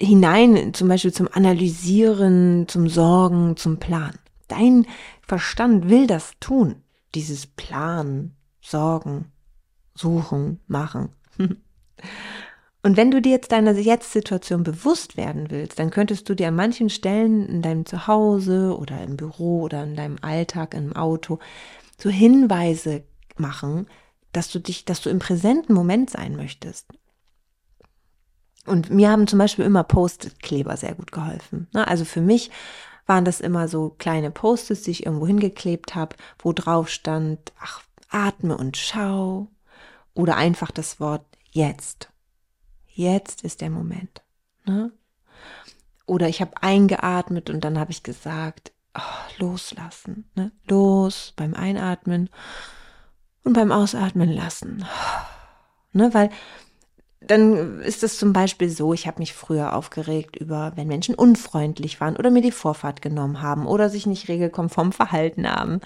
hinein, 0.00 0.74
zum 0.74 0.88
Beispiel 0.88 1.12
zum 1.12 1.28
Analysieren, 1.32 2.66
zum 2.68 2.88
Sorgen, 2.88 3.56
zum 3.56 3.78
Plan. 3.78 4.14
Dein 4.48 4.86
Verstand 5.22 5.88
will 5.88 6.06
das 6.06 6.32
tun, 6.40 6.76
dieses 7.14 7.46
Plan, 7.46 8.32
Sorgen, 8.60 9.32
Suchen, 9.94 10.60
Machen. 10.66 11.10
Und 12.82 12.96
wenn 12.96 13.10
du 13.10 13.20
dir 13.20 13.32
jetzt 13.32 13.50
deiner 13.50 13.72
Jetzt-Situation 13.72 14.62
bewusst 14.62 15.16
werden 15.16 15.50
willst, 15.50 15.80
dann 15.80 15.90
könntest 15.90 16.28
du 16.28 16.36
dir 16.36 16.48
an 16.48 16.54
manchen 16.54 16.88
Stellen 16.88 17.44
in 17.48 17.60
deinem 17.60 17.84
Zuhause 17.84 18.76
oder 18.78 19.02
im 19.02 19.16
Büro 19.16 19.62
oder 19.62 19.82
in 19.82 19.96
deinem 19.96 20.18
Alltag, 20.20 20.72
im 20.74 20.94
Auto, 20.94 21.40
so 21.98 22.10
Hinweise 22.10 23.02
machen, 23.36 23.88
dass 24.32 24.52
du 24.52 24.60
dich, 24.60 24.84
dass 24.84 25.00
du 25.00 25.10
im 25.10 25.18
präsenten 25.18 25.74
Moment 25.74 26.10
sein 26.10 26.36
möchtest. 26.36 26.86
Und 28.66 28.90
mir 28.90 29.10
haben 29.10 29.26
zum 29.26 29.38
Beispiel 29.38 29.64
immer 29.64 29.84
Post-it-Kleber 29.84 30.76
sehr 30.76 30.94
gut 30.94 31.12
geholfen. 31.12 31.68
Ne? 31.72 31.86
Also 31.86 32.04
für 32.04 32.20
mich 32.20 32.50
waren 33.06 33.24
das 33.24 33.40
immer 33.40 33.68
so 33.68 33.94
kleine 33.98 34.30
Post-its, 34.30 34.82
die 34.82 34.90
ich 34.90 35.06
irgendwo 35.06 35.26
hingeklebt 35.26 35.94
habe, 35.94 36.16
wo 36.38 36.52
drauf 36.52 36.88
stand, 36.88 37.52
ach, 37.60 37.82
atme 38.10 38.56
und 38.56 38.76
schau. 38.76 39.48
Oder 40.14 40.36
einfach 40.36 40.70
das 40.70 40.98
Wort 40.98 41.24
jetzt. 41.50 42.10
Jetzt 42.88 43.42
ist 43.42 43.60
der 43.60 43.70
Moment. 43.70 44.22
Ne? 44.64 44.90
Oder 46.06 46.28
ich 46.28 46.40
habe 46.40 46.62
eingeatmet 46.62 47.50
und 47.50 47.62
dann 47.62 47.78
habe 47.78 47.92
ich 47.92 48.02
gesagt, 48.02 48.72
oh, 48.96 49.00
loslassen. 49.38 50.28
Ne? 50.34 50.50
Los 50.66 51.32
beim 51.36 51.54
Einatmen 51.54 52.30
und 53.44 53.52
beim 53.52 53.70
Ausatmen 53.70 54.32
lassen. 54.32 54.84
Ne? 55.92 56.12
Weil 56.14 56.30
dann 57.20 57.80
ist 57.80 58.02
es 58.02 58.18
zum 58.18 58.32
Beispiel 58.32 58.68
so, 58.68 58.92
ich 58.92 59.06
habe 59.06 59.20
mich 59.20 59.32
früher 59.32 59.74
aufgeregt 59.74 60.36
über, 60.36 60.72
wenn 60.76 60.86
Menschen 60.86 61.14
unfreundlich 61.14 62.00
waren 62.00 62.16
oder 62.16 62.30
mir 62.30 62.42
die 62.42 62.52
Vorfahrt 62.52 63.02
genommen 63.02 63.42
haben 63.42 63.66
oder 63.66 63.88
sich 63.88 64.06
nicht 64.06 64.28
regelkonform 64.28 64.92
verhalten 64.92 65.48
haben. 65.48 65.80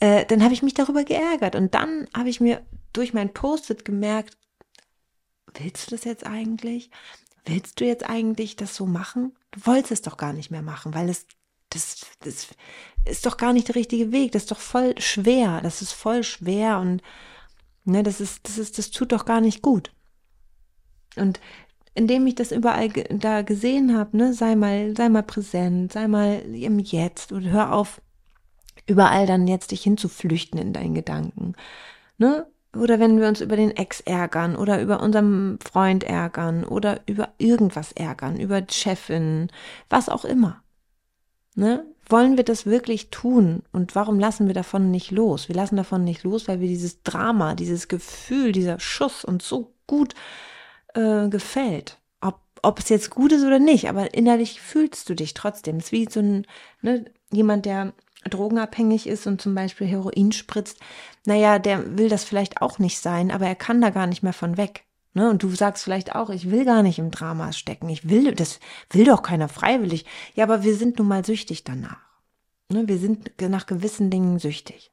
Äh, 0.00 0.24
dann 0.26 0.42
habe 0.42 0.54
ich 0.54 0.62
mich 0.62 0.74
darüber 0.74 1.04
geärgert 1.04 1.54
und 1.54 1.74
dann 1.74 2.08
habe 2.16 2.28
ich 2.28 2.40
mir 2.40 2.62
durch 2.92 3.12
mein 3.12 3.32
Post-it 3.32 3.84
gemerkt, 3.84 4.36
willst 5.54 5.86
du 5.86 5.96
das 5.96 6.04
jetzt 6.04 6.26
eigentlich? 6.26 6.90
Willst 7.44 7.80
du 7.80 7.84
jetzt 7.84 8.08
eigentlich 8.08 8.56
das 8.56 8.74
so 8.74 8.86
machen? 8.86 9.36
Du 9.50 9.66
wolltest 9.66 9.92
es 9.92 10.02
doch 10.02 10.16
gar 10.16 10.32
nicht 10.32 10.50
mehr 10.50 10.62
machen, 10.62 10.94
weil 10.94 11.08
es 11.08 11.26
das, 11.70 12.06
das 12.20 12.48
ist 13.04 13.26
doch 13.26 13.36
gar 13.36 13.52
nicht 13.52 13.68
der 13.68 13.76
richtige 13.76 14.12
Weg. 14.12 14.32
Das 14.32 14.42
ist 14.42 14.50
doch 14.50 14.60
voll 14.60 14.94
schwer. 14.98 15.60
Das 15.62 15.82
ist 15.82 15.92
voll 15.92 16.22
schwer 16.22 16.78
und 16.78 17.02
ne, 17.84 18.02
das 18.02 18.20
ist, 18.20 18.46
das 18.46 18.58
ist, 18.58 18.78
das 18.78 18.90
tut 18.90 19.12
doch 19.12 19.24
gar 19.24 19.40
nicht 19.40 19.62
gut. 19.62 19.92
Und 21.16 21.40
indem 21.94 22.26
ich 22.26 22.34
das 22.34 22.52
überall 22.52 22.88
da 22.88 23.42
gesehen 23.42 23.96
habe, 23.96 24.16
ne, 24.16 24.32
sei 24.32 24.56
mal, 24.56 24.96
sei 24.96 25.08
mal 25.08 25.22
präsent, 25.22 25.92
sei 25.92 26.08
mal 26.08 26.42
im 26.54 26.78
Jetzt 26.78 27.32
und 27.32 27.44
hör 27.50 27.74
auf, 27.74 28.00
überall 28.86 29.26
dann 29.26 29.46
jetzt 29.46 29.70
dich 29.70 29.82
hinzuflüchten 29.82 30.58
in 30.58 30.72
deinen 30.72 30.94
Gedanken. 30.94 31.54
Ne? 32.18 32.46
Oder 32.74 32.98
wenn 32.98 33.20
wir 33.20 33.28
uns 33.28 33.42
über 33.42 33.56
den 33.56 33.70
Ex 33.70 34.00
ärgern 34.00 34.56
oder 34.56 34.80
über 34.80 35.02
unseren 35.02 35.58
Freund 35.62 36.04
ärgern 36.04 36.64
oder 36.64 37.00
über 37.06 37.28
irgendwas 37.36 37.92
ärgern, 37.92 38.40
über 38.40 38.62
Chefin, 38.70 39.48
was 39.90 40.08
auch 40.08 40.24
immer. 40.24 40.62
Ne? 41.54 41.84
Wollen 42.08 42.38
wir 42.38 42.44
das 42.44 42.64
wirklich 42.64 43.10
tun? 43.10 43.62
Und 43.72 43.94
warum 43.94 44.18
lassen 44.18 44.46
wir 44.46 44.54
davon 44.54 44.90
nicht 44.90 45.10
los? 45.10 45.48
Wir 45.48 45.54
lassen 45.54 45.76
davon 45.76 46.04
nicht 46.04 46.24
los, 46.24 46.48
weil 46.48 46.60
wir 46.60 46.68
dieses 46.68 47.02
Drama, 47.02 47.54
dieses 47.54 47.88
Gefühl, 47.88 48.52
dieser 48.52 48.80
Schuss 48.80 49.22
uns 49.24 49.46
so 49.46 49.74
gut 49.86 50.14
äh, 50.94 51.28
gefällt. 51.28 51.98
Ob, 52.20 52.40
ob 52.62 52.78
es 52.78 52.88
jetzt 52.88 53.10
gut 53.10 53.32
ist 53.32 53.44
oder 53.44 53.58
nicht, 53.58 53.88
aber 53.88 54.14
innerlich 54.14 54.60
fühlst 54.60 55.08
du 55.08 55.14
dich 55.14 55.34
trotzdem. 55.34 55.76
Es 55.76 55.86
ist 55.86 55.92
wie 55.92 56.08
so 56.08 56.20
ein, 56.20 56.46
ne, 56.80 57.04
jemand, 57.30 57.66
der 57.66 57.92
drogenabhängig 58.28 59.06
ist 59.06 59.26
und 59.26 59.40
zum 59.40 59.54
Beispiel 59.54 59.86
Heroin 59.86 60.32
spritzt. 60.32 60.78
Naja, 61.24 61.58
der 61.58 61.98
will 61.98 62.08
das 62.08 62.24
vielleicht 62.24 62.62
auch 62.62 62.78
nicht 62.78 62.98
sein, 62.98 63.30
aber 63.30 63.46
er 63.46 63.56
kann 63.56 63.80
da 63.80 63.90
gar 63.90 64.06
nicht 64.06 64.22
mehr 64.22 64.32
von 64.32 64.56
weg. 64.56 64.84
Ne? 65.14 65.28
Und 65.28 65.42
du 65.42 65.50
sagst 65.50 65.84
vielleicht 65.84 66.14
auch, 66.14 66.30
ich 66.30 66.50
will 66.50 66.64
gar 66.64 66.82
nicht 66.82 66.98
im 66.98 67.10
Drama 67.10 67.52
stecken. 67.52 67.88
Ich 67.88 68.08
will, 68.08 68.34
das 68.34 68.60
will 68.90 69.04
doch 69.04 69.22
keiner 69.22 69.48
freiwillig. 69.48 70.06
Ja, 70.34 70.44
aber 70.44 70.62
wir 70.62 70.74
sind 70.74 70.98
nun 70.98 71.08
mal 71.08 71.24
süchtig 71.24 71.64
danach. 71.64 71.98
Ne? 72.70 72.88
Wir 72.88 72.98
sind 72.98 73.32
nach 73.40 73.66
gewissen 73.66 74.10
Dingen 74.10 74.38
süchtig. 74.38 74.90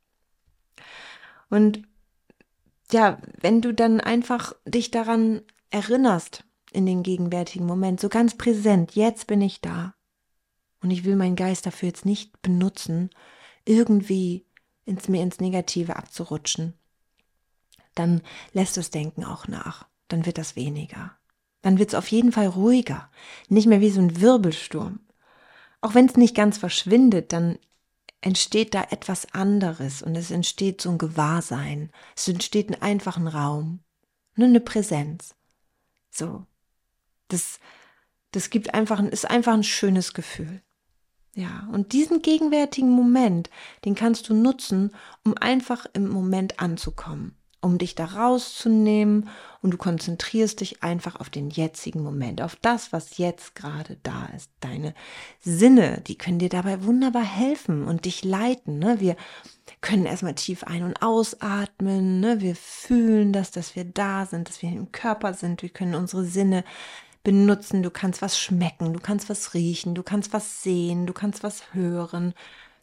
Und 1.50 1.84
ja, 2.92 3.20
wenn 3.40 3.62
du 3.62 3.74
dann 3.74 4.02
einfach 4.02 4.54
dich 4.66 4.92
daran 4.92 5.42
erinnerst, 5.70 6.44
in 6.72 6.86
den 6.86 7.04
gegenwärtigen 7.04 7.66
Moment, 7.66 8.00
so 8.00 8.10
ganz 8.10 8.38
präsent, 8.38 8.96
jetzt 8.96 9.28
bin 9.28 9.42
ich 9.42 9.62
da. 9.62 9.96
Und 10.82 10.92
ich 10.92 11.04
will 11.04 11.16
meinen 11.16 11.36
Geist 11.36 11.66
dafür 11.66 11.88
jetzt 11.88 12.06
nicht 12.06 12.42
benutzen, 12.42 13.10
irgendwie 13.66 14.46
ins, 14.86 15.08
mir 15.08 15.22
ins 15.22 15.40
Negative 15.40 15.96
abzurutschen. 15.96 16.74
Dann 17.96 18.22
lässt 18.54 18.78
das 18.78 18.92
Denken 18.92 19.24
auch 19.24 19.48
nach. 19.48 19.88
Dann 20.08 20.26
wird 20.26 20.38
das 20.38 20.56
weniger. 20.56 21.18
Dann 21.62 21.78
wird 21.78 21.90
es 21.90 21.96
auf 21.96 22.08
jeden 22.08 22.32
Fall 22.32 22.48
ruhiger. 22.48 23.10
Nicht 23.50 23.68
mehr 23.68 23.82
wie 23.82 23.90
so 23.90 24.00
ein 24.00 24.22
Wirbelsturm. 24.22 25.02
Auch 25.82 25.96
wenn 25.96 26.06
es 26.06 26.16
nicht 26.16 26.36
ganz 26.36 26.58
verschwindet, 26.58 27.34
dann 27.34 27.60
entsteht 28.22 28.74
da 28.74 28.84
etwas 28.90 29.34
anderes 29.34 30.02
und 30.02 30.16
es 30.16 30.32
entsteht 30.32 30.82
so 30.82 30.90
ein 30.90 30.98
Gewahrsein. 30.98 31.92
Es 32.16 32.28
entsteht 32.28 32.70
ein 32.70 32.82
einfachen 32.82 33.28
Raum. 33.28 33.80
Nur 34.36 34.48
eine 34.48 34.60
Präsenz. 34.60 35.36
So. 36.20 36.46
Das, 37.30 37.60
das 38.32 38.50
gibt 38.50 38.74
einfach, 38.74 39.02
ist 39.02 39.30
einfach 39.30 39.54
ein 39.54 39.64
schönes 39.64 40.14
Gefühl. 40.14 40.62
Ja, 41.36 41.70
und 41.72 41.94
diesen 41.94 42.22
gegenwärtigen 42.22 42.90
Moment, 42.90 43.50
den 43.86 43.96
kannst 43.96 44.28
du 44.30 44.34
nutzen, 44.34 44.92
um 45.24 45.38
einfach 45.38 45.86
im 45.94 46.10
Moment 46.10 46.60
anzukommen, 46.60 47.38
um 47.62 47.78
dich 47.78 47.96
da 47.96 48.06
rauszunehmen 48.06 49.30
und 49.62 49.72
du 49.72 49.78
konzentrierst 49.78 50.60
dich 50.60 50.84
einfach 50.84 51.18
auf 51.18 51.30
den 51.30 51.50
jetzigen 51.50 52.04
Moment, 52.04 52.42
auf 52.42 52.58
das, 52.58 52.92
was 52.92 53.18
jetzt 53.20 53.56
gerade 53.56 53.98
da 54.04 54.26
ist. 54.36 54.52
Deine 54.60 54.94
Sinne, 55.40 56.02
die 56.08 56.18
können 56.18 56.40
dir 56.40 56.50
dabei 56.50 56.84
wunderbar 56.84 57.24
helfen 57.24 57.86
und 57.86 58.06
dich 58.06 58.26
leiten. 58.26 58.80
Ne? 58.80 59.00
Wir 59.00 59.16
können 59.82 60.06
erstmal 60.06 60.36
tief 60.36 60.64
ein- 60.64 60.84
und 60.84 61.02
ausatmen. 61.02 62.20
Ne? 62.20 62.42
Wir 62.42 62.56
fühlen 62.56 63.34
das, 63.34 63.52
dass 63.52 63.76
wir 63.76 63.86
da 63.86 64.26
sind, 64.26 64.50
dass 64.50 64.62
wir 64.62 64.70
im 64.70 64.92
Körper 64.92 65.34
sind. 65.34 65.62
Wir 65.62 65.70
können 65.70 65.96
unsere 65.96 66.26
Sinne 66.26 66.64
benutzen, 67.24 67.84
du 67.84 67.92
kannst 67.92 68.22
was 68.22 68.40
schmecken, 68.40 68.94
du 68.94 69.00
kannst 69.00 69.30
was 69.30 69.54
riechen, 69.54 69.96
du 69.96 70.04
kannst 70.04 70.34
was 70.34 70.64
sehen, 70.64 71.06
du 71.06 71.14
kannst 71.14 71.44
was 71.44 71.74
hören. 71.74 72.34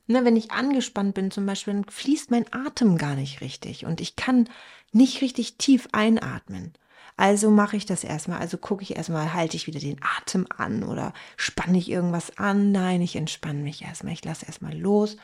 Ne, 0.06 0.24
wenn 0.24 0.36
ich 0.36 0.52
angespannt 0.52 1.14
bin 1.14 1.30
zum 1.30 1.46
Beispiel, 1.46 1.74
dann 1.74 1.84
fließt 1.84 2.30
mein 2.30 2.46
Atem 2.52 2.96
gar 2.96 3.16
nicht 3.16 3.40
richtig 3.40 3.86
und 3.86 4.00
ich 4.00 4.14
kann 4.14 4.48
nicht 4.92 5.20
richtig 5.20 5.56
tief 5.58 5.88
einatmen. 5.92 6.74
Also 7.16 7.50
mache 7.50 7.76
ich 7.76 7.86
das 7.86 8.04
erstmal. 8.04 8.38
Also 8.38 8.58
gucke 8.58 8.82
ich 8.82 8.96
erstmal, 8.96 9.32
halte 9.32 9.56
ich 9.56 9.66
wieder 9.66 9.80
den 9.80 9.98
Atem 10.18 10.46
an 10.56 10.84
oder 10.84 11.12
spanne 11.36 11.78
ich 11.78 11.90
irgendwas 11.90 12.36
an? 12.36 12.72
Nein, 12.72 13.00
ich 13.00 13.16
entspanne 13.16 13.62
mich 13.62 13.82
erstmal. 13.82 14.12
Ich 14.12 14.24
lasse 14.24 14.46
erstmal 14.46 14.76
los 14.78 15.16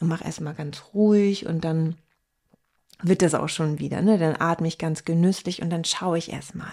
und 0.00 0.08
mache 0.08 0.24
erstmal 0.24 0.54
ganz 0.54 0.82
ruhig 0.94 1.46
und 1.46 1.64
dann 1.64 1.96
wird 3.02 3.22
das 3.22 3.34
auch 3.34 3.48
schon 3.48 3.78
wieder. 3.78 4.02
Ne? 4.02 4.18
Dann 4.18 4.36
atme 4.38 4.68
ich 4.68 4.78
ganz 4.78 5.04
genüsslich 5.04 5.62
und 5.62 5.70
dann 5.70 5.84
schaue 5.84 6.18
ich 6.18 6.32
erstmal. 6.32 6.72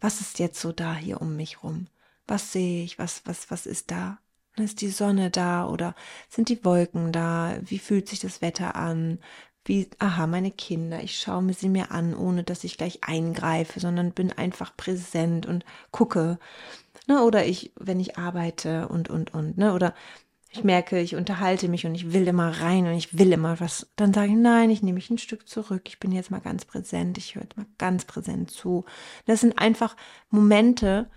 Was 0.00 0.20
ist 0.20 0.38
jetzt 0.38 0.60
so 0.60 0.72
da 0.72 0.94
hier 0.94 1.20
um 1.20 1.36
mich 1.36 1.62
rum? 1.62 1.86
Was 2.26 2.52
sehe 2.52 2.84
ich? 2.84 2.98
Was, 2.98 3.22
was, 3.24 3.50
was 3.50 3.66
ist 3.66 3.90
da? 3.90 4.18
Ist 4.56 4.80
die 4.80 4.90
Sonne 4.90 5.30
da 5.30 5.68
oder 5.68 5.94
sind 6.28 6.48
die 6.48 6.64
Wolken 6.64 7.12
da? 7.12 7.58
Wie 7.62 7.78
fühlt 7.78 8.08
sich 8.08 8.20
das 8.20 8.42
Wetter 8.42 8.74
an? 8.74 9.18
Wie, 9.64 9.88
aha, 9.98 10.26
meine 10.26 10.50
Kinder, 10.50 11.02
ich 11.02 11.18
schaue 11.18 11.42
mir 11.42 11.54
sie 11.54 11.68
mir 11.68 11.90
an, 11.92 12.14
ohne 12.14 12.42
dass 12.42 12.64
ich 12.64 12.76
gleich 12.78 13.00
eingreife, 13.02 13.80
sondern 13.80 14.12
bin 14.12 14.32
einfach 14.32 14.76
präsent 14.76 15.46
und 15.46 15.64
gucke. 15.90 16.38
Ne, 17.06 17.22
oder 17.22 17.46
ich, 17.46 17.72
wenn 17.76 18.00
ich 18.00 18.18
arbeite 18.18 18.88
und, 18.88 19.08
und, 19.10 19.32
und, 19.34 19.58
ne, 19.58 19.74
oder 19.74 19.94
ich 20.50 20.64
merke, 20.64 20.98
ich 21.00 21.14
unterhalte 21.14 21.68
mich 21.68 21.84
und 21.84 21.94
ich 21.94 22.12
will 22.12 22.26
immer 22.26 22.60
rein 22.60 22.86
und 22.86 22.94
ich 22.94 23.18
will 23.18 23.32
immer 23.32 23.60
was, 23.60 23.86
dann 23.96 24.14
sage 24.14 24.32
ich, 24.32 24.38
nein, 24.38 24.70
ich 24.70 24.82
nehme 24.82 24.94
mich 24.94 25.10
ein 25.10 25.18
Stück 25.18 25.46
zurück, 25.46 25.82
ich 25.86 26.00
bin 26.00 26.10
jetzt 26.10 26.30
mal 26.30 26.40
ganz 26.40 26.64
präsent, 26.64 27.18
ich 27.18 27.34
höre 27.34 27.42
jetzt 27.42 27.56
mal 27.56 27.66
ganz 27.76 28.06
präsent 28.06 28.50
zu. 28.50 28.84
Das 29.26 29.40
sind 29.40 29.58
einfach 29.58 29.94
Momente, 30.30 31.10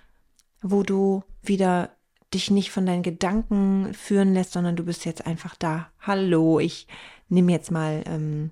wo 0.62 0.84
du 0.84 1.24
wieder 1.42 1.96
dich 2.34 2.52
nicht 2.52 2.72
von 2.72 2.86
deinen 2.86 3.04
Gedanken 3.04 3.94
führen 3.94 4.34
lässt, 4.34 4.54
sondern 4.54 4.76
du 4.76 4.84
bist 4.84 5.06
jetzt 5.06 5.26
einfach 5.26 5.56
da. 5.56 5.92
Hallo, 6.00 6.60
ich 6.60 6.88
nehme 7.30 7.52
jetzt 7.52 7.72
mal, 7.72 8.04
ähm, 8.06 8.52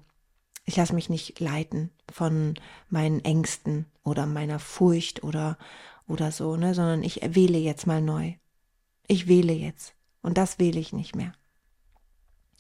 ich 0.66 0.78
lasse 0.78 0.96
mich 0.96 1.10
nicht 1.10 1.40
leiten 1.40 1.90
von 2.12 2.56
meinen 2.90 3.24
Ängsten 3.24 3.86
oder 4.04 4.26
meiner 4.26 4.60
Furcht 4.60 5.24
oder, 5.24 5.58
oder 6.08 6.32
so, 6.32 6.56
ne, 6.56 6.74
sondern 6.74 7.04
ich 7.04 7.22
wähle 7.36 7.58
jetzt 7.58 7.86
mal 7.86 8.02
neu. 8.02 8.34
Ich 9.08 9.28
wähle 9.28 9.54
jetzt. 9.54 9.96
Und 10.22 10.38
das 10.38 10.60
wähle 10.60 10.80
ich 10.80 10.94
nicht 10.94 11.16
mehr. 11.16 11.34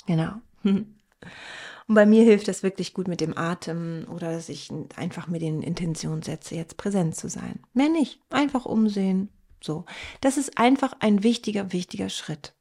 Genau. 0.05 0.33
Und 0.63 1.95
bei 1.95 2.05
mir 2.05 2.23
hilft 2.23 2.47
das 2.47 2.61
wirklich 2.61 2.93
gut 2.93 3.07
mit 3.07 3.19
dem 3.19 3.35
Atem 3.35 4.05
oder 4.09 4.31
dass 4.31 4.47
ich 4.47 4.71
einfach 4.95 5.27
mir 5.27 5.39
den 5.39 5.63
Intention 5.63 6.21
setze, 6.21 6.55
jetzt 6.55 6.77
präsent 6.77 7.15
zu 7.15 7.29
sein. 7.29 7.59
Mehr 7.73 7.89
nicht. 7.89 8.21
Einfach 8.29 8.65
umsehen. 8.65 9.29
So. 9.61 9.85
Das 10.21 10.37
ist 10.37 10.57
einfach 10.59 10.93
ein 10.99 11.23
wichtiger, 11.23 11.73
wichtiger 11.73 12.09
Schritt. 12.09 12.53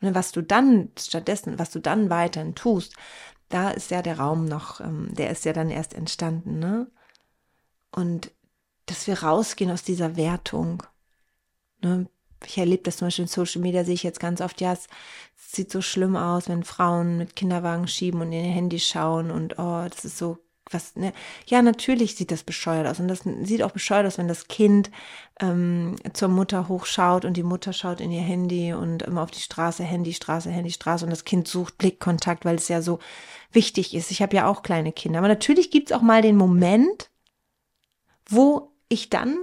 Und 0.00 0.14
was 0.14 0.32
du 0.32 0.42
dann 0.42 0.90
stattdessen, 0.98 1.58
was 1.58 1.70
du 1.70 1.78
dann 1.78 2.10
weiterhin 2.10 2.54
tust, 2.54 2.96
da 3.50 3.70
ist 3.70 3.90
ja 3.90 4.00
der 4.02 4.18
Raum 4.18 4.46
noch, 4.46 4.80
ähm, 4.80 5.10
der 5.12 5.30
ist 5.30 5.44
ja 5.44 5.52
dann 5.52 5.70
erst 5.70 5.94
entstanden, 5.94 6.58
ne? 6.58 6.90
Und 7.90 8.32
dass 8.86 9.06
wir 9.06 9.22
rausgehen 9.22 9.70
aus 9.70 9.82
dieser 9.82 10.16
Wertung. 10.16 10.82
Ne? 11.82 12.08
Ich 12.46 12.58
erlebe 12.58 12.82
das 12.82 12.98
zum 12.98 13.06
Beispiel 13.06 13.24
in 13.24 13.28
Social 13.28 13.60
Media, 13.62 13.84
sehe 13.84 13.94
ich 13.94 14.02
jetzt 14.02 14.20
ganz 14.20 14.40
oft, 14.40 14.60
ja, 14.60 14.72
es 14.72 14.86
sieht 15.36 15.70
so 15.70 15.82
schlimm 15.82 16.16
aus, 16.16 16.48
wenn 16.48 16.64
Frauen 16.64 17.18
mit 17.18 17.36
Kinderwagen 17.36 17.88
schieben 17.88 18.20
und 18.20 18.32
in 18.32 18.44
ihr 18.44 18.52
Handy 18.52 18.80
schauen 18.80 19.30
und 19.30 19.58
oh, 19.58 19.86
das 19.88 20.04
ist 20.04 20.18
so 20.18 20.38
was, 20.70 20.96
ne? 20.96 21.12
Ja, 21.46 21.62
natürlich 21.62 22.16
sieht 22.16 22.30
das 22.30 22.42
bescheuert 22.42 22.86
aus. 22.86 23.00
Und 23.00 23.08
das 23.08 23.20
sieht 23.42 23.62
auch 23.62 23.72
bescheuert 23.72 24.06
aus, 24.06 24.18
wenn 24.18 24.28
das 24.28 24.48
Kind 24.48 24.90
ähm, 25.40 25.96
zur 26.12 26.28
Mutter 26.28 26.68
hochschaut 26.68 27.24
und 27.24 27.36
die 27.36 27.42
Mutter 27.42 27.72
schaut 27.72 28.00
in 28.00 28.10
ihr 28.10 28.22
Handy 28.22 28.72
und 28.72 29.02
immer 29.02 29.22
auf 29.22 29.30
die 29.30 29.40
Straße, 29.40 29.84
Handy, 29.84 30.12
Straße, 30.12 30.50
Handy, 30.50 30.70
Straße 30.70 31.04
und 31.04 31.10
das 31.10 31.24
Kind 31.24 31.48
sucht 31.48 31.78
Blickkontakt, 31.78 32.44
weil 32.44 32.56
es 32.56 32.68
ja 32.68 32.82
so 32.82 32.98
wichtig 33.52 33.94
ist. 33.94 34.10
Ich 34.10 34.22
habe 34.22 34.36
ja 34.36 34.46
auch 34.46 34.62
kleine 34.62 34.92
Kinder. 34.92 35.18
Aber 35.18 35.28
natürlich 35.28 35.70
gibt 35.70 35.90
es 35.90 35.96
auch 35.96 36.02
mal 36.02 36.22
den 36.22 36.36
Moment, 36.36 37.10
wo 38.26 38.72
ich 38.88 39.10
dann 39.10 39.38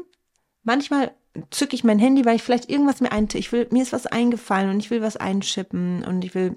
manchmal 0.64 1.12
zücke 1.52 1.76
ich 1.76 1.84
mein 1.84 2.00
Handy, 2.00 2.26
weil 2.26 2.36
ich 2.36 2.44
vielleicht 2.44 2.70
irgendwas 2.70 3.02
mir 3.02 3.12
einte. 3.12 3.38
Ich 3.38 3.52
will, 3.52 3.68
mir 3.72 3.84
ist 3.84 3.94
was 3.94 4.08
eingefallen 4.08 4.70
und 4.70 4.80
ich 4.80 4.90
will 4.90 5.02
was 5.02 5.18
einschippen 5.18 6.04
und 6.04 6.26
ich 6.26 6.36
will 6.36 6.56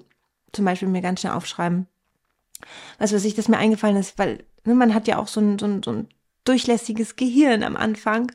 zum 0.51 0.65
Beispiel 0.65 0.87
mir 0.87 1.01
ganz 1.01 1.21
schnell 1.21 1.33
aufschreiben, 1.33 1.87
was 2.99 3.13
weiß 3.13 3.25
ich, 3.25 3.35
das 3.35 3.47
mir 3.47 3.57
eingefallen 3.57 3.97
ist, 3.97 4.17
weil 4.17 4.43
ne, 4.63 4.73
man 4.75 4.93
hat 4.93 5.07
ja 5.07 5.17
auch 5.17 5.27
so 5.27 5.41
ein, 5.41 5.59
so, 5.59 5.65
ein, 5.65 5.83
so 5.83 5.91
ein 5.91 6.07
durchlässiges 6.45 7.15
Gehirn 7.15 7.63
am 7.63 7.75
Anfang. 7.75 8.31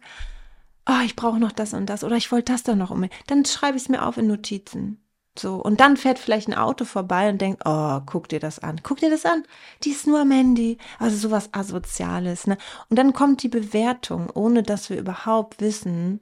Oh, 0.88 1.02
ich 1.04 1.16
brauche 1.16 1.38
noch 1.38 1.52
das 1.52 1.74
und 1.74 1.86
das 1.86 2.04
oder 2.04 2.16
ich 2.16 2.32
wollte 2.32 2.52
das 2.52 2.62
da 2.62 2.74
noch 2.74 2.90
um. 2.90 3.08
Dann 3.26 3.44
schreibe 3.44 3.76
ich 3.76 3.84
es 3.84 3.88
mir 3.88 4.06
auf 4.06 4.16
in 4.16 4.26
Notizen. 4.26 5.02
So, 5.38 5.56
und 5.56 5.78
dann 5.78 5.96
fährt 5.96 6.18
vielleicht 6.18 6.48
ein 6.48 6.54
Auto 6.54 6.84
vorbei 6.84 7.28
und 7.28 7.40
denkt, 7.40 7.62
oh, 7.64 8.00
guck 8.06 8.28
dir 8.28 8.40
das 8.40 8.58
an. 8.58 8.80
Guck 8.82 8.98
dir 8.98 9.10
das 9.10 9.24
an. 9.24 9.44
Die 9.84 9.90
ist 9.90 10.06
nur 10.06 10.20
am 10.20 10.32
Handy. 10.32 10.78
Also 10.98 11.16
sowas 11.16 11.50
Asoziales, 11.52 12.48
ne? 12.48 12.58
Und 12.88 12.98
dann 12.98 13.12
kommt 13.12 13.42
die 13.44 13.48
Bewertung, 13.48 14.30
ohne 14.34 14.64
dass 14.64 14.90
wir 14.90 14.98
überhaupt 14.98 15.60
wissen, 15.60 16.20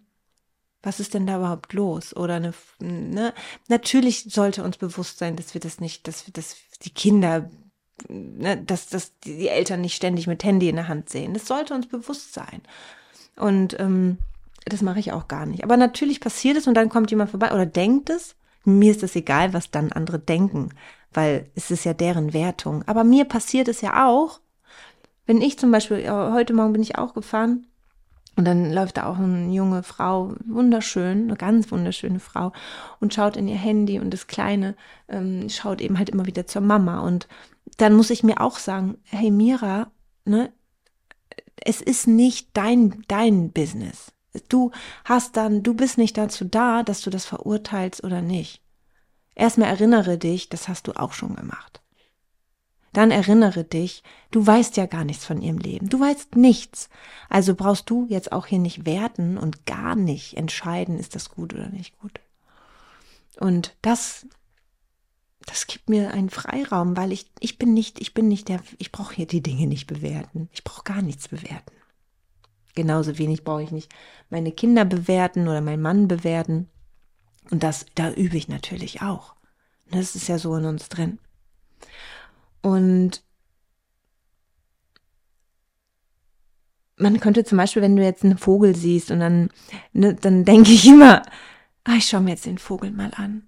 was 0.86 1.00
ist 1.00 1.14
denn 1.14 1.26
da 1.26 1.38
überhaupt 1.38 1.72
los? 1.72 2.14
Oder 2.14 2.36
eine, 2.36 2.54
ne? 2.78 3.34
Natürlich 3.68 4.26
sollte 4.30 4.62
uns 4.62 4.76
bewusst 4.76 5.18
sein, 5.18 5.34
dass 5.34 5.52
wir 5.52 5.60
das 5.60 5.80
nicht, 5.80 6.06
dass 6.06 6.26
wir, 6.26 6.32
dass 6.32 6.56
die 6.82 6.90
Kinder, 6.90 7.50
ne, 8.08 8.56
dass, 8.56 8.86
dass 8.86 9.18
die 9.18 9.48
Eltern 9.48 9.80
nicht 9.80 9.96
ständig 9.96 10.28
mit 10.28 10.44
Handy 10.44 10.68
in 10.68 10.76
der 10.76 10.86
Hand 10.86 11.10
sehen. 11.10 11.34
Das 11.34 11.48
sollte 11.48 11.74
uns 11.74 11.88
bewusst 11.88 12.32
sein. 12.32 12.62
Und 13.34 13.78
ähm, 13.80 14.18
das 14.64 14.80
mache 14.80 15.00
ich 15.00 15.10
auch 15.10 15.26
gar 15.26 15.44
nicht. 15.44 15.64
Aber 15.64 15.76
natürlich 15.76 16.20
passiert 16.20 16.56
es 16.56 16.68
und 16.68 16.74
dann 16.74 16.88
kommt 16.88 17.10
jemand 17.10 17.30
vorbei 17.30 17.52
oder 17.52 17.66
denkt 17.66 18.08
es. 18.08 18.36
Mir 18.64 18.92
ist 18.92 19.02
es 19.02 19.16
egal, 19.16 19.52
was 19.52 19.72
dann 19.72 19.90
andere 19.90 20.20
denken, 20.20 20.70
weil 21.12 21.50
es 21.56 21.72
ist 21.72 21.84
ja 21.84 21.94
deren 21.94 22.32
Wertung. 22.32 22.84
Aber 22.86 23.02
mir 23.02 23.24
passiert 23.24 23.66
es 23.66 23.80
ja 23.80 24.06
auch, 24.08 24.40
wenn 25.26 25.40
ich 25.40 25.58
zum 25.58 25.72
Beispiel, 25.72 26.08
heute 26.08 26.54
Morgen 26.54 26.72
bin 26.72 26.82
ich 26.82 26.96
auch 26.96 27.12
gefahren 27.12 27.66
und 28.36 28.44
dann 28.44 28.72
läuft 28.72 28.98
da 28.98 29.06
auch 29.06 29.16
eine 29.16 29.52
junge 29.52 29.82
Frau, 29.82 30.34
wunderschön, 30.46 31.24
eine 31.24 31.36
ganz 31.36 31.70
wunderschöne 31.70 32.20
Frau, 32.20 32.52
und 33.00 33.14
schaut 33.14 33.36
in 33.36 33.48
ihr 33.48 33.56
Handy 33.56 33.98
und 33.98 34.12
das 34.12 34.26
Kleine 34.26 34.76
ähm, 35.08 35.48
schaut 35.48 35.80
eben 35.80 35.98
halt 35.98 36.10
immer 36.10 36.26
wieder 36.26 36.46
zur 36.46 36.62
Mama. 36.62 37.00
Und 37.00 37.28
dann 37.78 37.94
muss 37.94 38.10
ich 38.10 38.22
mir 38.22 38.40
auch 38.40 38.58
sagen, 38.58 38.98
hey 39.04 39.30
Mira, 39.30 39.90
ne, 40.26 40.52
es 41.64 41.80
ist 41.80 42.06
nicht 42.06 42.50
dein, 42.52 43.02
dein 43.08 43.52
Business. 43.52 44.12
Du 44.50 44.70
hast 45.04 45.38
dann, 45.38 45.62
du 45.62 45.72
bist 45.72 45.96
nicht 45.96 46.18
dazu 46.18 46.44
da, 46.44 46.82
dass 46.82 47.00
du 47.00 47.08
das 47.08 47.24
verurteilst 47.24 48.04
oder 48.04 48.20
nicht. 48.20 48.62
Erstmal 49.34 49.70
erinnere 49.70 50.18
dich, 50.18 50.50
das 50.50 50.68
hast 50.68 50.88
du 50.88 50.92
auch 50.92 51.14
schon 51.14 51.34
gemacht 51.36 51.80
dann 52.96 53.10
erinnere 53.10 53.62
dich, 53.62 54.02
du 54.30 54.46
weißt 54.46 54.78
ja 54.78 54.86
gar 54.86 55.04
nichts 55.04 55.26
von 55.26 55.42
ihrem 55.42 55.58
Leben. 55.58 55.90
Du 55.90 56.00
weißt 56.00 56.36
nichts. 56.36 56.88
Also 57.28 57.54
brauchst 57.54 57.90
du 57.90 58.06
jetzt 58.08 58.32
auch 58.32 58.46
hier 58.46 58.58
nicht 58.58 58.86
werten 58.86 59.36
und 59.36 59.66
gar 59.66 59.94
nicht 59.94 60.36
entscheiden, 60.38 60.98
ist 60.98 61.14
das 61.14 61.30
gut 61.30 61.52
oder 61.52 61.68
nicht 61.68 61.98
gut. 61.98 62.20
Und 63.38 63.76
das, 63.82 64.26
das 65.44 65.66
gibt 65.66 65.90
mir 65.90 66.12
einen 66.12 66.30
Freiraum, 66.30 66.96
weil 66.96 67.12
ich, 67.12 67.30
ich 67.38 67.58
bin 67.58 67.74
nicht, 67.74 68.00
ich 68.00 68.14
bin 68.14 68.28
nicht 68.28 68.48
der, 68.48 68.60
ich 68.78 68.92
brauche 68.92 69.14
hier 69.14 69.26
die 69.26 69.42
Dinge 69.42 69.66
nicht 69.66 69.86
bewerten. 69.86 70.48
Ich 70.54 70.64
brauche 70.64 70.84
gar 70.84 71.02
nichts 71.02 71.28
bewerten. 71.28 71.74
Genauso 72.74 73.18
wenig 73.18 73.44
brauche 73.44 73.62
ich 73.62 73.72
nicht 73.72 73.94
meine 74.30 74.52
Kinder 74.52 74.86
bewerten 74.86 75.48
oder 75.48 75.60
meinen 75.60 75.82
Mann 75.82 76.08
bewerten. 76.08 76.70
Und 77.50 77.62
das, 77.62 77.84
da 77.94 78.10
übe 78.10 78.38
ich 78.38 78.48
natürlich 78.48 79.02
auch. 79.02 79.34
Das 79.90 80.16
ist 80.16 80.28
ja 80.28 80.38
so 80.38 80.56
in 80.56 80.64
uns 80.64 80.88
drin. 80.88 81.18
Und 82.66 83.22
man 86.96 87.20
könnte 87.20 87.44
zum 87.44 87.58
Beispiel, 87.58 87.80
wenn 87.80 87.94
du 87.94 88.02
jetzt 88.02 88.24
einen 88.24 88.38
Vogel 88.38 88.74
siehst 88.74 89.12
und 89.12 89.20
dann, 89.20 89.50
ne, 89.92 90.14
dann 90.14 90.44
denke 90.44 90.72
ich 90.72 90.84
immer, 90.84 91.22
ah, 91.84 91.94
ich 91.96 92.06
schaue 92.06 92.22
mir 92.22 92.30
jetzt 92.30 92.44
den 92.44 92.58
Vogel 92.58 92.90
mal 92.90 93.12
an. 93.14 93.46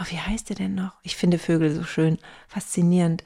Oh, 0.00 0.04
wie 0.08 0.18
heißt 0.18 0.48
der 0.48 0.56
denn 0.56 0.74
noch? 0.74 0.94
Ich 1.02 1.16
finde 1.16 1.36
Vögel 1.36 1.74
so 1.74 1.84
schön, 1.84 2.16
faszinierend. 2.48 3.24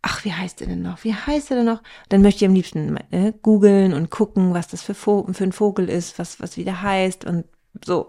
Ach, 0.00 0.24
wie 0.24 0.32
heißt 0.32 0.60
der 0.60 0.68
denn 0.68 0.80
noch? 0.80 1.04
Wie 1.04 1.12
heißt 1.12 1.50
der 1.50 1.58
denn 1.58 1.66
noch? 1.66 1.82
Dann 2.08 2.22
möchte 2.22 2.42
ich 2.42 2.48
am 2.48 2.54
liebsten 2.54 2.96
äh, 3.10 3.34
googeln 3.42 3.92
und 3.92 4.08
gucken, 4.08 4.54
was 4.54 4.68
das 4.68 4.80
für, 4.80 4.94
für 4.94 5.44
ein 5.44 5.52
Vogel 5.52 5.90
ist, 5.90 6.18
was, 6.18 6.40
was 6.40 6.56
wieder 6.56 6.80
heißt 6.80 7.26
und 7.26 7.44
so. 7.82 8.08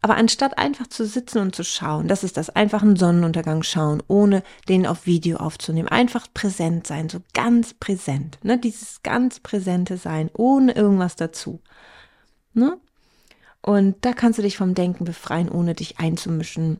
Aber 0.00 0.16
anstatt 0.16 0.58
einfach 0.58 0.88
zu 0.88 1.06
sitzen 1.06 1.38
und 1.38 1.54
zu 1.54 1.62
schauen, 1.62 2.08
das 2.08 2.24
ist 2.24 2.36
das, 2.36 2.50
einfach 2.50 2.82
einen 2.82 2.96
Sonnenuntergang 2.96 3.62
schauen, 3.62 4.02
ohne 4.08 4.42
den 4.68 4.84
auf 4.86 5.06
Video 5.06 5.36
aufzunehmen. 5.36 5.88
Einfach 5.88 6.26
präsent 6.34 6.88
sein, 6.88 7.08
so 7.08 7.20
ganz 7.34 7.74
präsent. 7.74 8.38
Ne? 8.42 8.58
Dieses 8.58 9.02
ganz 9.04 9.38
präsente 9.38 9.96
Sein, 9.96 10.28
ohne 10.34 10.72
irgendwas 10.72 11.14
dazu. 11.14 11.60
Ne? 12.52 12.78
Und 13.60 14.04
da 14.04 14.12
kannst 14.12 14.38
du 14.38 14.42
dich 14.42 14.56
vom 14.56 14.74
Denken 14.74 15.04
befreien, 15.04 15.48
ohne 15.48 15.74
dich 15.74 16.00
einzumischen 16.00 16.78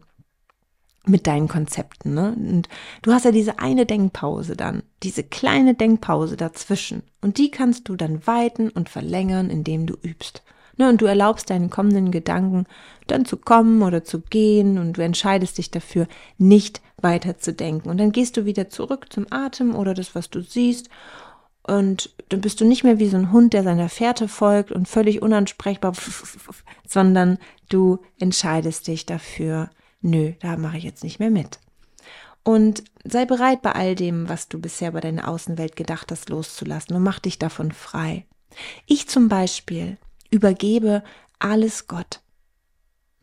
mit 1.05 1.29
deinen 1.29 1.47
Konzepten. 1.47 2.15
Ne? 2.15 2.35
Und 2.37 2.69
du 3.03 3.13
hast 3.13 3.25
ja 3.25 3.31
diese 3.31 3.61
eine 3.61 3.87
Denkpause 3.87 4.57
dann, 4.57 4.83
diese 5.05 5.23
kleine 5.23 5.75
Denkpause 5.75 6.37
dazwischen. 6.37 7.05
Und 7.21 7.39
die 7.39 7.53
kannst 7.53 7.89
du 7.89 7.95
dann 7.95 8.27
weiten 8.27 8.69
und 8.69 8.89
verlängern, 8.89 9.49
indem 9.49 9.87
du 9.87 9.95
übst. 9.95 10.43
Ne? 10.77 10.89
Und 10.89 11.01
du 11.01 11.07
erlaubst 11.07 11.51
deinen 11.51 11.71
kommenden 11.71 12.11
Gedanken 12.11 12.67
dann 13.07 13.25
zu 13.25 13.37
kommen 13.37 13.83
oder 13.83 14.05
zu 14.05 14.21
gehen 14.21 14.79
und 14.79 14.97
du 14.97 15.03
entscheidest 15.03 15.59
dich 15.59 15.71
dafür, 15.71 16.07
nicht 16.39 16.81
weiter 17.01 17.39
zu 17.39 17.53
denken. 17.53 17.91
Und 17.91 17.99
dann 17.99 18.13
gehst 18.13 18.37
du 18.37 18.45
wieder 18.45 18.69
zurück 18.69 19.13
zum 19.13 19.27
Atem 19.31 19.75
oder 19.75 19.95
das, 19.95 20.15
was 20.15 20.31
du 20.31 20.41
siehst. 20.41 20.89
Und 21.65 22.11
dann 22.29 22.41
bist 22.41 22.61
du 22.61 22.65
nicht 22.65 22.85
mehr 22.85 22.99
wie 22.99 23.09
so 23.09 23.17
ein 23.17 23.31
Hund, 23.33 23.53
der 23.53 23.63
seiner 23.63 23.89
Fährte 23.89 24.27
folgt 24.29 24.73
und 24.73 24.89
völlig 24.89 25.23
unansprechbar, 25.23 25.93
sondern 26.89 27.39
du 27.69 27.99
entscheidest 28.19 28.89
dich 28.89 29.07
dafür, 29.07 29.71
nö, 30.01 30.33
da 30.41 30.57
mache 30.57 30.79
ich 30.79 30.85
jetzt 30.85 31.05
nicht 31.05 31.21
mehr 31.21 31.31
mit. 31.31 31.61
Und 32.45 32.83
sei 33.05 33.25
bereit, 33.25 33.63
bei 33.63 33.73
all 33.73 33.95
dem, 33.95 34.29
was 34.29 34.49
du 34.49 34.61
bisher 34.61 34.91
bei 34.93 35.01
deiner 35.01 35.29
Außenwelt 35.29 35.77
gedacht 35.77 36.11
hast, 36.11 36.29
loszulassen 36.29 36.97
und 36.97 37.03
mach 37.03 37.21
dich 37.21 37.39
davon 37.39 37.71
frei. 37.71 38.27
Ich 38.87 39.09
zum 39.09 39.29
Beispiel 39.29 39.97
übergebe 40.33 41.05
alles 41.39 41.87
Gott. 41.87 42.21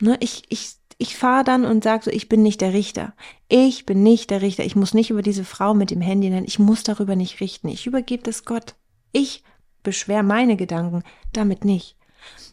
Ne, 0.01 0.15
ich, 0.21 0.43
ich, 0.47 0.75
ich 0.97 1.17
fahre 1.17 1.43
dann 1.43 1.65
und 1.65 1.83
sage 1.83 2.05
so, 2.05 2.11
ich 2.11 2.29
bin 2.29 2.41
nicht 2.41 2.61
der 2.61 2.73
Richter. 2.73 3.13
Ich 3.49 3.85
bin 3.85 4.03
nicht 4.03 4.29
der 4.29 4.41
Richter. 4.41 4.63
Ich 4.63 4.77
muss 4.77 4.93
nicht 4.93 5.09
über 5.09 5.21
diese 5.21 5.43
Frau 5.43 5.73
mit 5.73 5.91
dem 5.91 6.01
Handy 6.01 6.29
nennen. 6.29 6.45
Ich 6.47 6.59
muss 6.59 6.83
darüber 6.83 7.17
nicht 7.17 7.41
richten. 7.41 7.67
Ich 7.67 7.85
übergebe 7.85 8.23
das 8.23 8.45
Gott. 8.45 8.75
Ich 9.11 9.43
beschwer 9.83 10.23
meine 10.23 10.55
Gedanken 10.55 11.03
damit 11.33 11.65
nicht. 11.65 11.97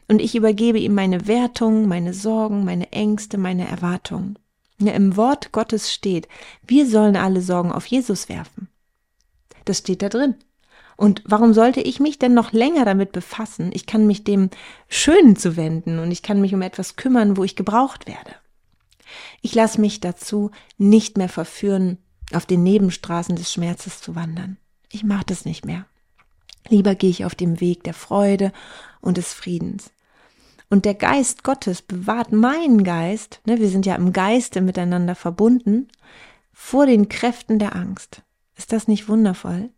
Und 0.09 0.21
ich 0.21 0.35
übergebe 0.35 0.79
ihm 0.79 0.95
meine 0.95 1.27
Wertungen, 1.27 1.89
meine 1.89 2.15
Sorgen, 2.15 2.65
meine 2.65 2.93
Ängste, 2.93 3.39
meine 3.39 3.69
Erwartungen. 3.69 4.39
Ja, 4.79 4.93
Im 4.93 5.17
Wort 5.17 5.53
Gottes 5.53 5.93
steht, 5.93 6.29
wir 6.67 6.87
sollen 6.87 7.17
alle 7.17 7.41
Sorgen 7.41 7.73
auf 7.73 7.87
Jesus 7.87 8.29
werfen. 8.29 8.69
Das 9.65 9.79
steht 9.79 10.03
da 10.03 10.09
drin. 10.09 10.37
Und 10.97 11.23
warum 11.27 11.53
sollte 11.53 11.81
ich 11.81 12.01
mich 12.01 12.19
denn 12.19 12.33
noch 12.33 12.53
länger 12.53 12.85
damit 12.85 13.13
befassen? 13.13 13.71
Ich 13.75 13.87
kann 13.87 14.07
mich 14.07 14.25
dem 14.25 14.49
Schönen 14.89 15.37
zuwenden 15.37 15.99
und 15.99 16.11
ich 16.11 16.23
kann 16.23 16.41
mich 16.41 16.55
um 16.55 16.63
etwas 16.63 16.97
kümmern, 16.97 17.37
wo 17.37 17.45
ich 17.45 17.55
gebraucht 17.55 18.07
werde. 18.07 18.35
Ich 19.43 19.55
lasse 19.55 19.81
mich 19.81 20.01
dazu 20.01 20.51
nicht 20.79 21.19
mehr 21.19 21.29
verführen, 21.29 21.99
auf 22.33 22.47
den 22.47 22.63
Nebenstraßen 22.63 23.37
des 23.37 23.53
Schmerzes 23.53 24.01
zu 24.01 24.17
wandern. 24.17 24.57
Ich 24.91 25.05
mache 25.05 25.27
das 25.27 25.45
nicht 25.45 25.65
mehr. 25.65 25.87
Lieber 26.69 26.95
gehe 26.95 27.11
ich 27.11 27.25
auf 27.25 27.35
dem 27.35 27.61
Weg 27.61 27.85
der 27.85 27.95
Freude 27.95 28.53
und 29.01 29.17
des 29.17 29.33
Friedens. 29.33 29.91
Und 30.69 30.85
der 30.85 30.95
Geist 30.95 31.45
Gottes 31.45 31.83
bewahrt 31.83 32.33
meinen 32.33 32.83
Geist, 32.83 33.41
ne, 33.47 33.61
wir 33.61 33.69
sind 33.69 33.87
ja 33.87 33.95
im 33.95 34.13
Geiste 34.13 34.61
miteinander 34.61 35.15
verbunden, 35.15 35.89
vor 36.53 36.87
den 36.87 37.09
Kräften 37.09 37.61
der 37.61 37.77
Angst. 37.77 38.23
Ist 38.57 38.73
das 38.73 38.89
nicht 38.89 39.09
wundervoll? 39.09 39.71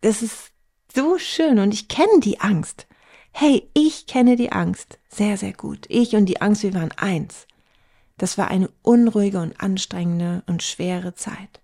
Es 0.00 0.22
ist 0.22 0.51
so 0.94 1.18
schön 1.18 1.58
und 1.58 1.72
ich 1.72 1.88
kenne 1.88 2.20
die 2.20 2.40
Angst. 2.40 2.86
Hey, 3.32 3.68
ich 3.74 4.06
kenne 4.06 4.36
die 4.36 4.52
Angst 4.52 4.98
sehr, 5.08 5.36
sehr 5.36 5.52
gut. 5.52 5.86
Ich 5.88 6.14
und 6.16 6.26
die 6.26 6.40
Angst, 6.40 6.62
wir 6.62 6.74
waren 6.74 6.92
eins. 6.92 7.46
Das 8.18 8.38
war 8.38 8.48
eine 8.48 8.70
unruhige 8.82 9.40
und 9.40 9.60
anstrengende 9.60 10.42
und 10.46 10.62
schwere 10.62 11.14
Zeit. 11.14 11.60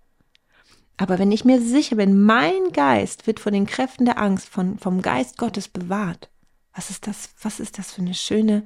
Aber 0.97 1.17
wenn 1.17 1.31
ich 1.31 1.45
mir 1.45 1.61
sicher 1.61 1.95
bin, 1.95 2.21
mein 2.21 2.71
Geist 2.73 3.25
wird 3.25 3.39
vor 3.39 3.51
den 3.51 3.65
Kräften 3.65 4.05
der 4.05 4.19
Angst 4.19 4.49
von, 4.49 4.77
vom 4.77 5.01
Geist 5.01 5.37
Gottes 5.37 5.67
bewahrt, 5.67 6.29
was 6.73 6.89
ist 6.89 7.07
das, 7.07 7.29
was 7.41 7.59
ist 7.59 7.77
das 7.77 7.93
für 7.93 8.01
eine 8.01 8.13
schöne, 8.13 8.65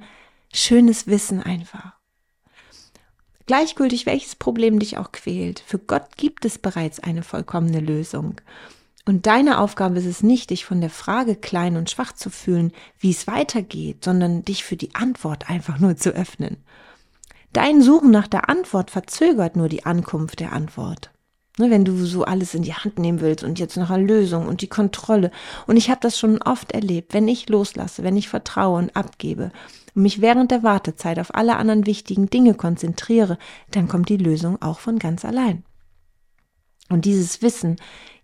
schönes 0.52 1.06
Wissen 1.06 1.42
einfach. 1.42 1.92
Gleichgültig, 3.46 4.06
welches 4.06 4.34
Problem 4.34 4.78
dich 4.78 4.96
auch 4.96 5.12
quält, 5.12 5.60
für 5.60 5.78
Gott 5.78 6.16
gibt 6.16 6.44
es 6.44 6.58
bereits 6.58 6.98
eine 6.98 7.22
vollkommene 7.22 7.80
Lösung. 7.80 8.40
Und 9.06 9.26
deine 9.26 9.58
Aufgabe 9.58 9.98
ist 9.98 10.06
es 10.06 10.22
nicht, 10.22 10.50
dich 10.50 10.64
von 10.64 10.80
der 10.80 10.90
Frage 10.90 11.36
klein 11.36 11.76
und 11.76 11.90
schwach 11.90 12.12
zu 12.12 12.30
fühlen, 12.30 12.72
wie 12.98 13.10
es 13.10 13.26
weitergeht, 13.26 14.02
sondern 14.02 14.44
dich 14.44 14.64
für 14.64 14.76
die 14.76 14.94
Antwort 14.94 15.50
einfach 15.50 15.78
nur 15.78 15.96
zu 15.96 16.10
öffnen. 16.10 16.56
Dein 17.52 17.82
Suchen 17.82 18.10
nach 18.10 18.26
der 18.26 18.48
Antwort 18.48 18.90
verzögert 18.90 19.56
nur 19.56 19.68
die 19.68 19.84
Ankunft 19.84 20.40
der 20.40 20.52
Antwort. 20.52 21.10
Ne, 21.56 21.70
wenn 21.70 21.84
du 21.84 21.96
so 22.04 22.24
alles 22.24 22.54
in 22.54 22.62
die 22.62 22.74
Hand 22.74 22.98
nehmen 22.98 23.20
willst 23.20 23.44
und 23.44 23.60
jetzt 23.60 23.76
noch 23.76 23.90
eine 23.90 24.04
Lösung 24.04 24.48
und 24.48 24.60
die 24.60 24.68
Kontrolle. 24.68 25.30
Und 25.68 25.76
ich 25.76 25.88
habe 25.88 26.00
das 26.00 26.18
schon 26.18 26.42
oft 26.42 26.72
erlebt, 26.72 27.14
wenn 27.14 27.28
ich 27.28 27.48
loslasse, 27.48 28.02
wenn 28.02 28.16
ich 28.16 28.28
vertraue 28.28 28.78
und 28.78 28.96
abgebe 28.96 29.52
und 29.94 30.02
mich 30.02 30.20
während 30.20 30.50
der 30.50 30.64
Wartezeit 30.64 31.20
auf 31.20 31.32
alle 31.32 31.54
anderen 31.54 31.86
wichtigen 31.86 32.28
Dinge 32.28 32.54
konzentriere, 32.54 33.38
dann 33.70 33.86
kommt 33.86 34.08
die 34.08 34.16
Lösung 34.16 34.60
auch 34.62 34.80
von 34.80 34.98
ganz 34.98 35.24
allein. 35.24 35.62
Und 36.88 37.04
dieses 37.04 37.40
Wissen 37.40 37.76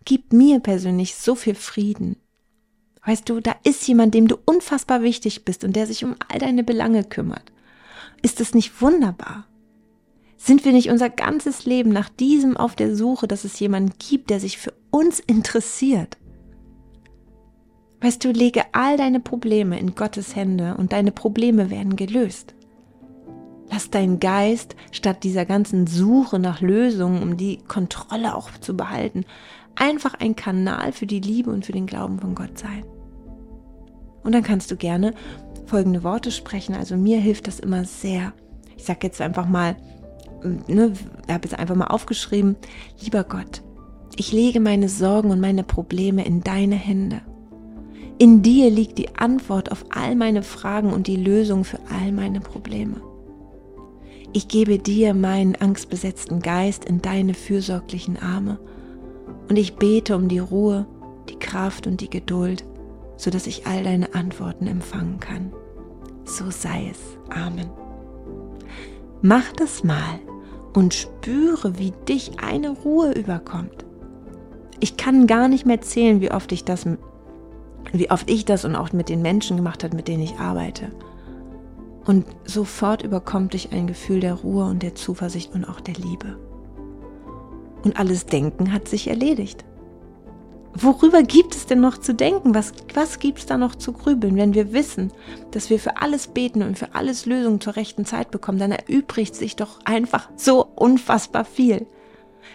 gibt 0.05 0.33
mir 0.33 0.61
persönlich 0.61 1.15
so 1.15 1.35
viel 1.35 1.55
Frieden. 1.55 2.17
Weißt 3.05 3.29
du, 3.29 3.41
da 3.41 3.55
ist 3.65 3.87
jemand, 3.89 4.15
dem 4.15 4.29
du 4.29 4.37
unfassbar 4.45 5.03
wichtig 5.03 5.45
bist 5.45 5.65
und 5.65 5.75
der 5.75 5.87
sich 5.87 6.05
um 6.05 6.17
all 6.29 6.39
deine 6.39 6.65
Belange 6.65 7.05
kümmert. 7.05 7.53
Ist 8.23 8.41
es 8.41 8.55
nicht 8.55 8.83
wunderbar? 8.83 9.47
Sind 10.37 10.65
wir 10.65 10.73
nicht 10.73 10.91
unser 10.91 11.11
ganzes 11.11 11.67
Leben 11.67 11.91
nach 11.91 12.09
diesem 12.09 12.57
auf 12.57 12.75
der 12.75 12.95
Suche, 12.97 13.29
dass 13.29 13.45
es 13.45 13.59
jemanden 13.61 13.93
gibt, 13.99 14.31
der 14.31 14.41
sich 14.41 14.59
für 14.59 14.73
uns 14.91 15.21
interessiert? 15.21 16.19
Weißt 18.01 18.25
du, 18.25 18.31
lege 18.31 18.65
all 18.73 18.97
deine 18.97 19.21
Probleme 19.21 19.79
in 19.79 19.95
Gottes 19.95 20.35
Hände 20.35 20.77
und 20.79 20.93
deine 20.93 21.13
Probleme 21.13 21.69
werden 21.69 21.97
gelöst. 21.97 22.55
Lass 23.71 23.91
deinen 23.91 24.19
Geist 24.19 24.75
statt 24.91 25.23
dieser 25.23 25.45
ganzen 25.45 25.87
Suche 25.87 26.39
nach 26.39 26.61
Lösungen, 26.61 27.23
um 27.23 27.37
die 27.37 27.59
Kontrolle 27.69 28.35
auch 28.35 28.51
zu 28.59 28.77
behalten, 28.77 29.25
einfach 29.77 30.15
ein 30.15 30.37
Kanal 30.37 30.93
für 30.93 31.07
die 31.07 31.21
Liebe 31.21 31.51
und 31.51 31.65
für 31.65 31.73
den 31.73 31.87
Glauben 31.87 32.19
von 32.19 32.35
Gott 32.35 32.59
sein. 32.59 32.85
Und 34.23 34.33
dann 34.33 34.43
kannst 34.43 34.71
du 34.71 34.77
gerne 34.77 35.15
folgende 35.67 36.03
Worte 36.03 36.31
sprechen. 36.31 36.75
Also 36.75 36.97
mir 36.97 37.19
hilft 37.19 37.47
das 37.47 37.61
immer 37.61 37.85
sehr. 37.85 38.33
Ich 38.77 38.85
sage 38.85 39.01
jetzt 39.03 39.21
einfach 39.21 39.47
mal, 39.47 39.77
ne, 40.67 40.93
habe 41.29 41.49
jetzt 41.49 41.59
einfach 41.59 41.75
mal 41.77 41.87
aufgeschrieben, 41.87 42.57
lieber 43.03 43.25
Gott, 43.25 43.63
ich 44.17 44.33
lege 44.33 44.61
meine 44.61 44.89
Sorgen 44.89 45.31
und 45.31 45.41
meine 45.41 45.63
Probleme 45.63 46.25
in 46.27 46.43
deine 46.43 46.75
Hände. 46.75 47.23
In 48.19 48.43
dir 48.43 48.69
liegt 48.69 48.99
die 48.99 49.17
Antwort 49.17 49.73
auf 49.73 49.87
all 49.91 50.15
meine 50.15 50.43
Fragen 50.43 50.93
und 50.93 51.07
die 51.07 51.17
Lösung 51.17 51.65
für 51.65 51.79
all 51.91 52.13
meine 52.13 52.41
Probleme. 52.41 53.01
Ich 54.33 54.47
gebe 54.47 54.79
dir 54.79 55.15
meinen 55.15 55.57
angstbesetzten 55.57 56.41
Geist 56.41 56.85
in 56.85 57.01
deine 57.01 57.35
fürsorglichen 57.35 58.19
Arme 58.19 58.59
und 59.51 59.57
ich 59.57 59.75
bete 59.75 60.15
um 60.15 60.29
die 60.29 60.39
Ruhe, 60.39 60.87
die 61.29 61.37
Kraft 61.37 61.89
und 61.89 62.01
die 62.01 62.09
Geduld, 62.09 62.65
sodass 63.17 63.49
ich 63.49 63.67
all 63.67 63.83
deine 63.83 64.15
Antworten 64.15 64.69
empfangen 64.69 65.19
kann. 65.19 65.53
So 66.25 66.51
sei 66.51 66.89
es. 66.89 67.01
Amen. 67.37 67.69
Mach 69.23 69.53
das 69.53 69.83
mal 69.83 70.21
und 70.73 70.95
spüre, 70.95 71.81
wie 71.81 71.93
dich 72.09 72.41
eine 72.41 72.71
Ruhe 72.71 73.11
überkommt. 73.11 73.85
Ich 74.79 74.97
kann 74.97 75.27
gar 75.27 75.49
nicht 75.49 75.67
mehr 75.67 75.81
zählen, 75.81 76.21
wie 76.21 76.31
oft 76.31 76.53
ich 76.53 76.65
das, 76.65 76.87
wie 77.93 78.11
oft 78.11 78.31
ich 78.31 78.45
das 78.45 78.65
und 78.65 78.77
auch 78.77 78.93
mit 78.93 79.09
den 79.09 79.21
Menschen 79.21 79.57
gemacht 79.57 79.83
habe, 79.83 79.97
mit 79.97 80.07
denen 80.07 80.23
ich 80.23 80.39
arbeite. 80.39 80.93
Und 82.07 82.25
sofort 82.45 83.03
überkommt 83.03 83.55
dich 83.55 83.73
ein 83.73 83.89
Gefühl 83.89 84.21
der 84.21 84.35
Ruhe 84.35 84.67
und 84.67 84.85
der 84.85 84.95
Zuversicht 84.95 85.53
und 85.55 85.65
auch 85.65 85.81
der 85.81 85.95
Liebe. 85.95 86.39
Und 87.83 87.99
alles 87.99 88.27
Denken 88.27 88.73
hat 88.73 88.89
sich 88.89 89.09
erledigt. 89.09 89.65
Worüber 90.75 91.23
gibt 91.23 91.55
es 91.55 91.67
denn 91.67 91.81
noch 91.81 91.99
zu 91.99 92.15
denken? 92.15 92.55
Was, 92.55 92.73
was 92.95 93.19
gibt 93.19 93.39
es 93.39 93.47
da 93.47 93.59
noch 93.59 93.75
zu 93.75 93.93
grübeln? 93.93 94.37
Wenn 94.37 94.55
wir 94.55 94.73
wissen, 94.73 95.13
dass 95.51 95.69
wir 95.69 95.81
für 95.81 96.01
alles 96.01 96.29
beten 96.29 96.63
und 96.63 96.79
für 96.79 96.95
alles 96.95 97.27
Lösungen 97.27 97.61
zur 97.61 97.77
rechten 97.77 98.05
Zeit 98.05 98.31
bekommen, 98.31 98.59
dann 98.59 98.71
erübrigt 98.71 99.35
sich 99.35 99.57
doch 99.57 99.81
einfach 99.85 100.29
so 100.37 100.65
unfassbar 100.77 101.45
viel. 101.45 101.87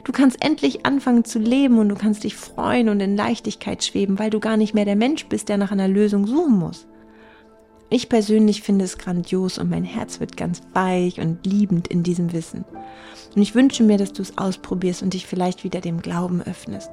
Du 0.04 0.12
kannst 0.12 0.44
endlich 0.44 0.86
anfangen 0.86 1.26
zu 1.26 1.40
leben 1.40 1.78
und 1.78 1.90
du 1.90 1.96
kannst 1.96 2.24
dich 2.24 2.36
freuen 2.36 2.90
und 2.90 3.00
in 3.02 3.18
Leichtigkeit 3.18 3.84
schweben, 3.84 4.18
weil 4.18 4.30
du 4.30 4.40
gar 4.40 4.58
nicht 4.58 4.74
mehr 4.74 4.86
der 4.86 4.96
Mensch 4.96 5.26
bist, 5.26 5.50
der 5.50 5.58
nach 5.58 5.72
einer 5.72 5.88
Lösung 5.88 6.26
suchen 6.26 6.58
muss. 6.58 6.88
Ich 7.90 8.10
persönlich 8.10 8.64
finde 8.64 8.86
es 8.86 8.98
grandios 8.98 9.58
und 9.60 9.70
mein 9.70 9.84
Herz 9.84 10.20
wird 10.20 10.36
ganz 10.36 10.62
weich 10.74 11.20
und 11.20 11.46
liebend 11.46 11.88
in 11.88 12.02
diesem 12.02 12.34
Wissen. 12.34 12.66
Und 13.36 13.42
ich 13.42 13.54
wünsche 13.54 13.84
mir, 13.84 13.98
dass 13.98 14.12
du 14.12 14.24
es 14.24 14.38
ausprobierst 14.38 15.04
und 15.04 15.14
dich 15.14 15.28
vielleicht 15.28 15.64
wieder 15.64 15.82
dem 15.82 16.02
Glauben 16.02 16.42
öffnest. 16.42 16.92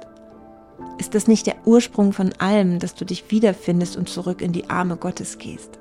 Ist 0.99 1.15
das 1.15 1.27
nicht 1.27 1.47
der 1.47 1.55
Ursprung 1.65 2.13
von 2.13 2.33
allem, 2.37 2.79
dass 2.79 2.93
du 2.93 3.05
dich 3.05 3.31
wiederfindest 3.31 3.97
und 3.97 4.07
zurück 4.07 4.41
in 4.41 4.51
die 4.51 4.69
Arme 4.69 4.97
Gottes 4.97 5.39
gehst? 5.39 5.79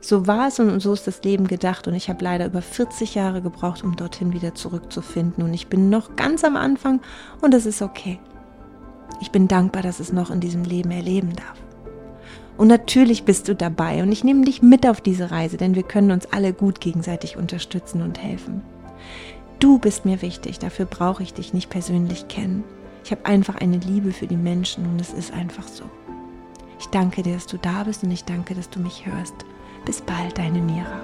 So 0.00 0.26
war 0.26 0.48
es 0.48 0.58
und 0.58 0.80
so 0.80 0.92
ist 0.92 1.06
das 1.06 1.22
Leben 1.22 1.46
gedacht 1.46 1.86
und 1.86 1.94
ich 1.94 2.08
habe 2.08 2.24
leider 2.24 2.46
über 2.46 2.60
40 2.60 3.14
Jahre 3.14 3.40
gebraucht, 3.40 3.84
um 3.84 3.94
dorthin 3.94 4.32
wieder 4.32 4.54
zurückzufinden 4.54 5.44
und 5.44 5.54
ich 5.54 5.68
bin 5.68 5.90
noch 5.90 6.16
ganz 6.16 6.42
am 6.44 6.56
Anfang 6.56 7.00
und 7.40 7.54
es 7.54 7.66
ist 7.66 7.82
okay. 7.82 8.18
Ich 9.20 9.30
bin 9.30 9.46
dankbar, 9.46 9.82
dass 9.82 10.00
es 10.00 10.12
noch 10.12 10.30
in 10.30 10.40
diesem 10.40 10.64
Leben 10.64 10.90
erleben 10.90 11.34
darf. 11.36 11.61
Und 12.56 12.68
natürlich 12.68 13.24
bist 13.24 13.48
du 13.48 13.54
dabei 13.54 14.02
und 14.02 14.12
ich 14.12 14.24
nehme 14.24 14.44
dich 14.44 14.62
mit 14.62 14.86
auf 14.86 15.00
diese 15.00 15.30
Reise, 15.30 15.56
denn 15.56 15.74
wir 15.74 15.82
können 15.82 16.10
uns 16.10 16.26
alle 16.26 16.52
gut 16.52 16.80
gegenseitig 16.80 17.36
unterstützen 17.36 18.02
und 18.02 18.22
helfen. 18.22 18.62
Du 19.58 19.78
bist 19.78 20.04
mir 20.04 20.22
wichtig, 20.22 20.58
dafür 20.58 20.86
brauche 20.86 21.22
ich 21.22 21.34
dich 21.34 21.54
nicht 21.54 21.70
persönlich 21.70 22.28
kennen. 22.28 22.64
Ich 23.04 23.10
habe 23.10 23.26
einfach 23.26 23.56
eine 23.56 23.78
Liebe 23.78 24.12
für 24.12 24.26
die 24.26 24.36
Menschen 24.36 24.86
und 24.86 25.00
es 25.00 25.12
ist 25.12 25.32
einfach 25.32 25.66
so. 25.66 25.84
Ich 26.78 26.86
danke 26.86 27.22
dir, 27.22 27.34
dass 27.34 27.46
du 27.46 27.58
da 27.58 27.84
bist 27.84 28.02
und 28.04 28.10
ich 28.10 28.24
danke, 28.24 28.54
dass 28.54 28.68
du 28.68 28.80
mich 28.80 29.06
hörst. 29.06 29.34
Bis 29.84 30.00
bald, 30.00 30.36
deine 30.36 30.60
Mira. 30.60 31.00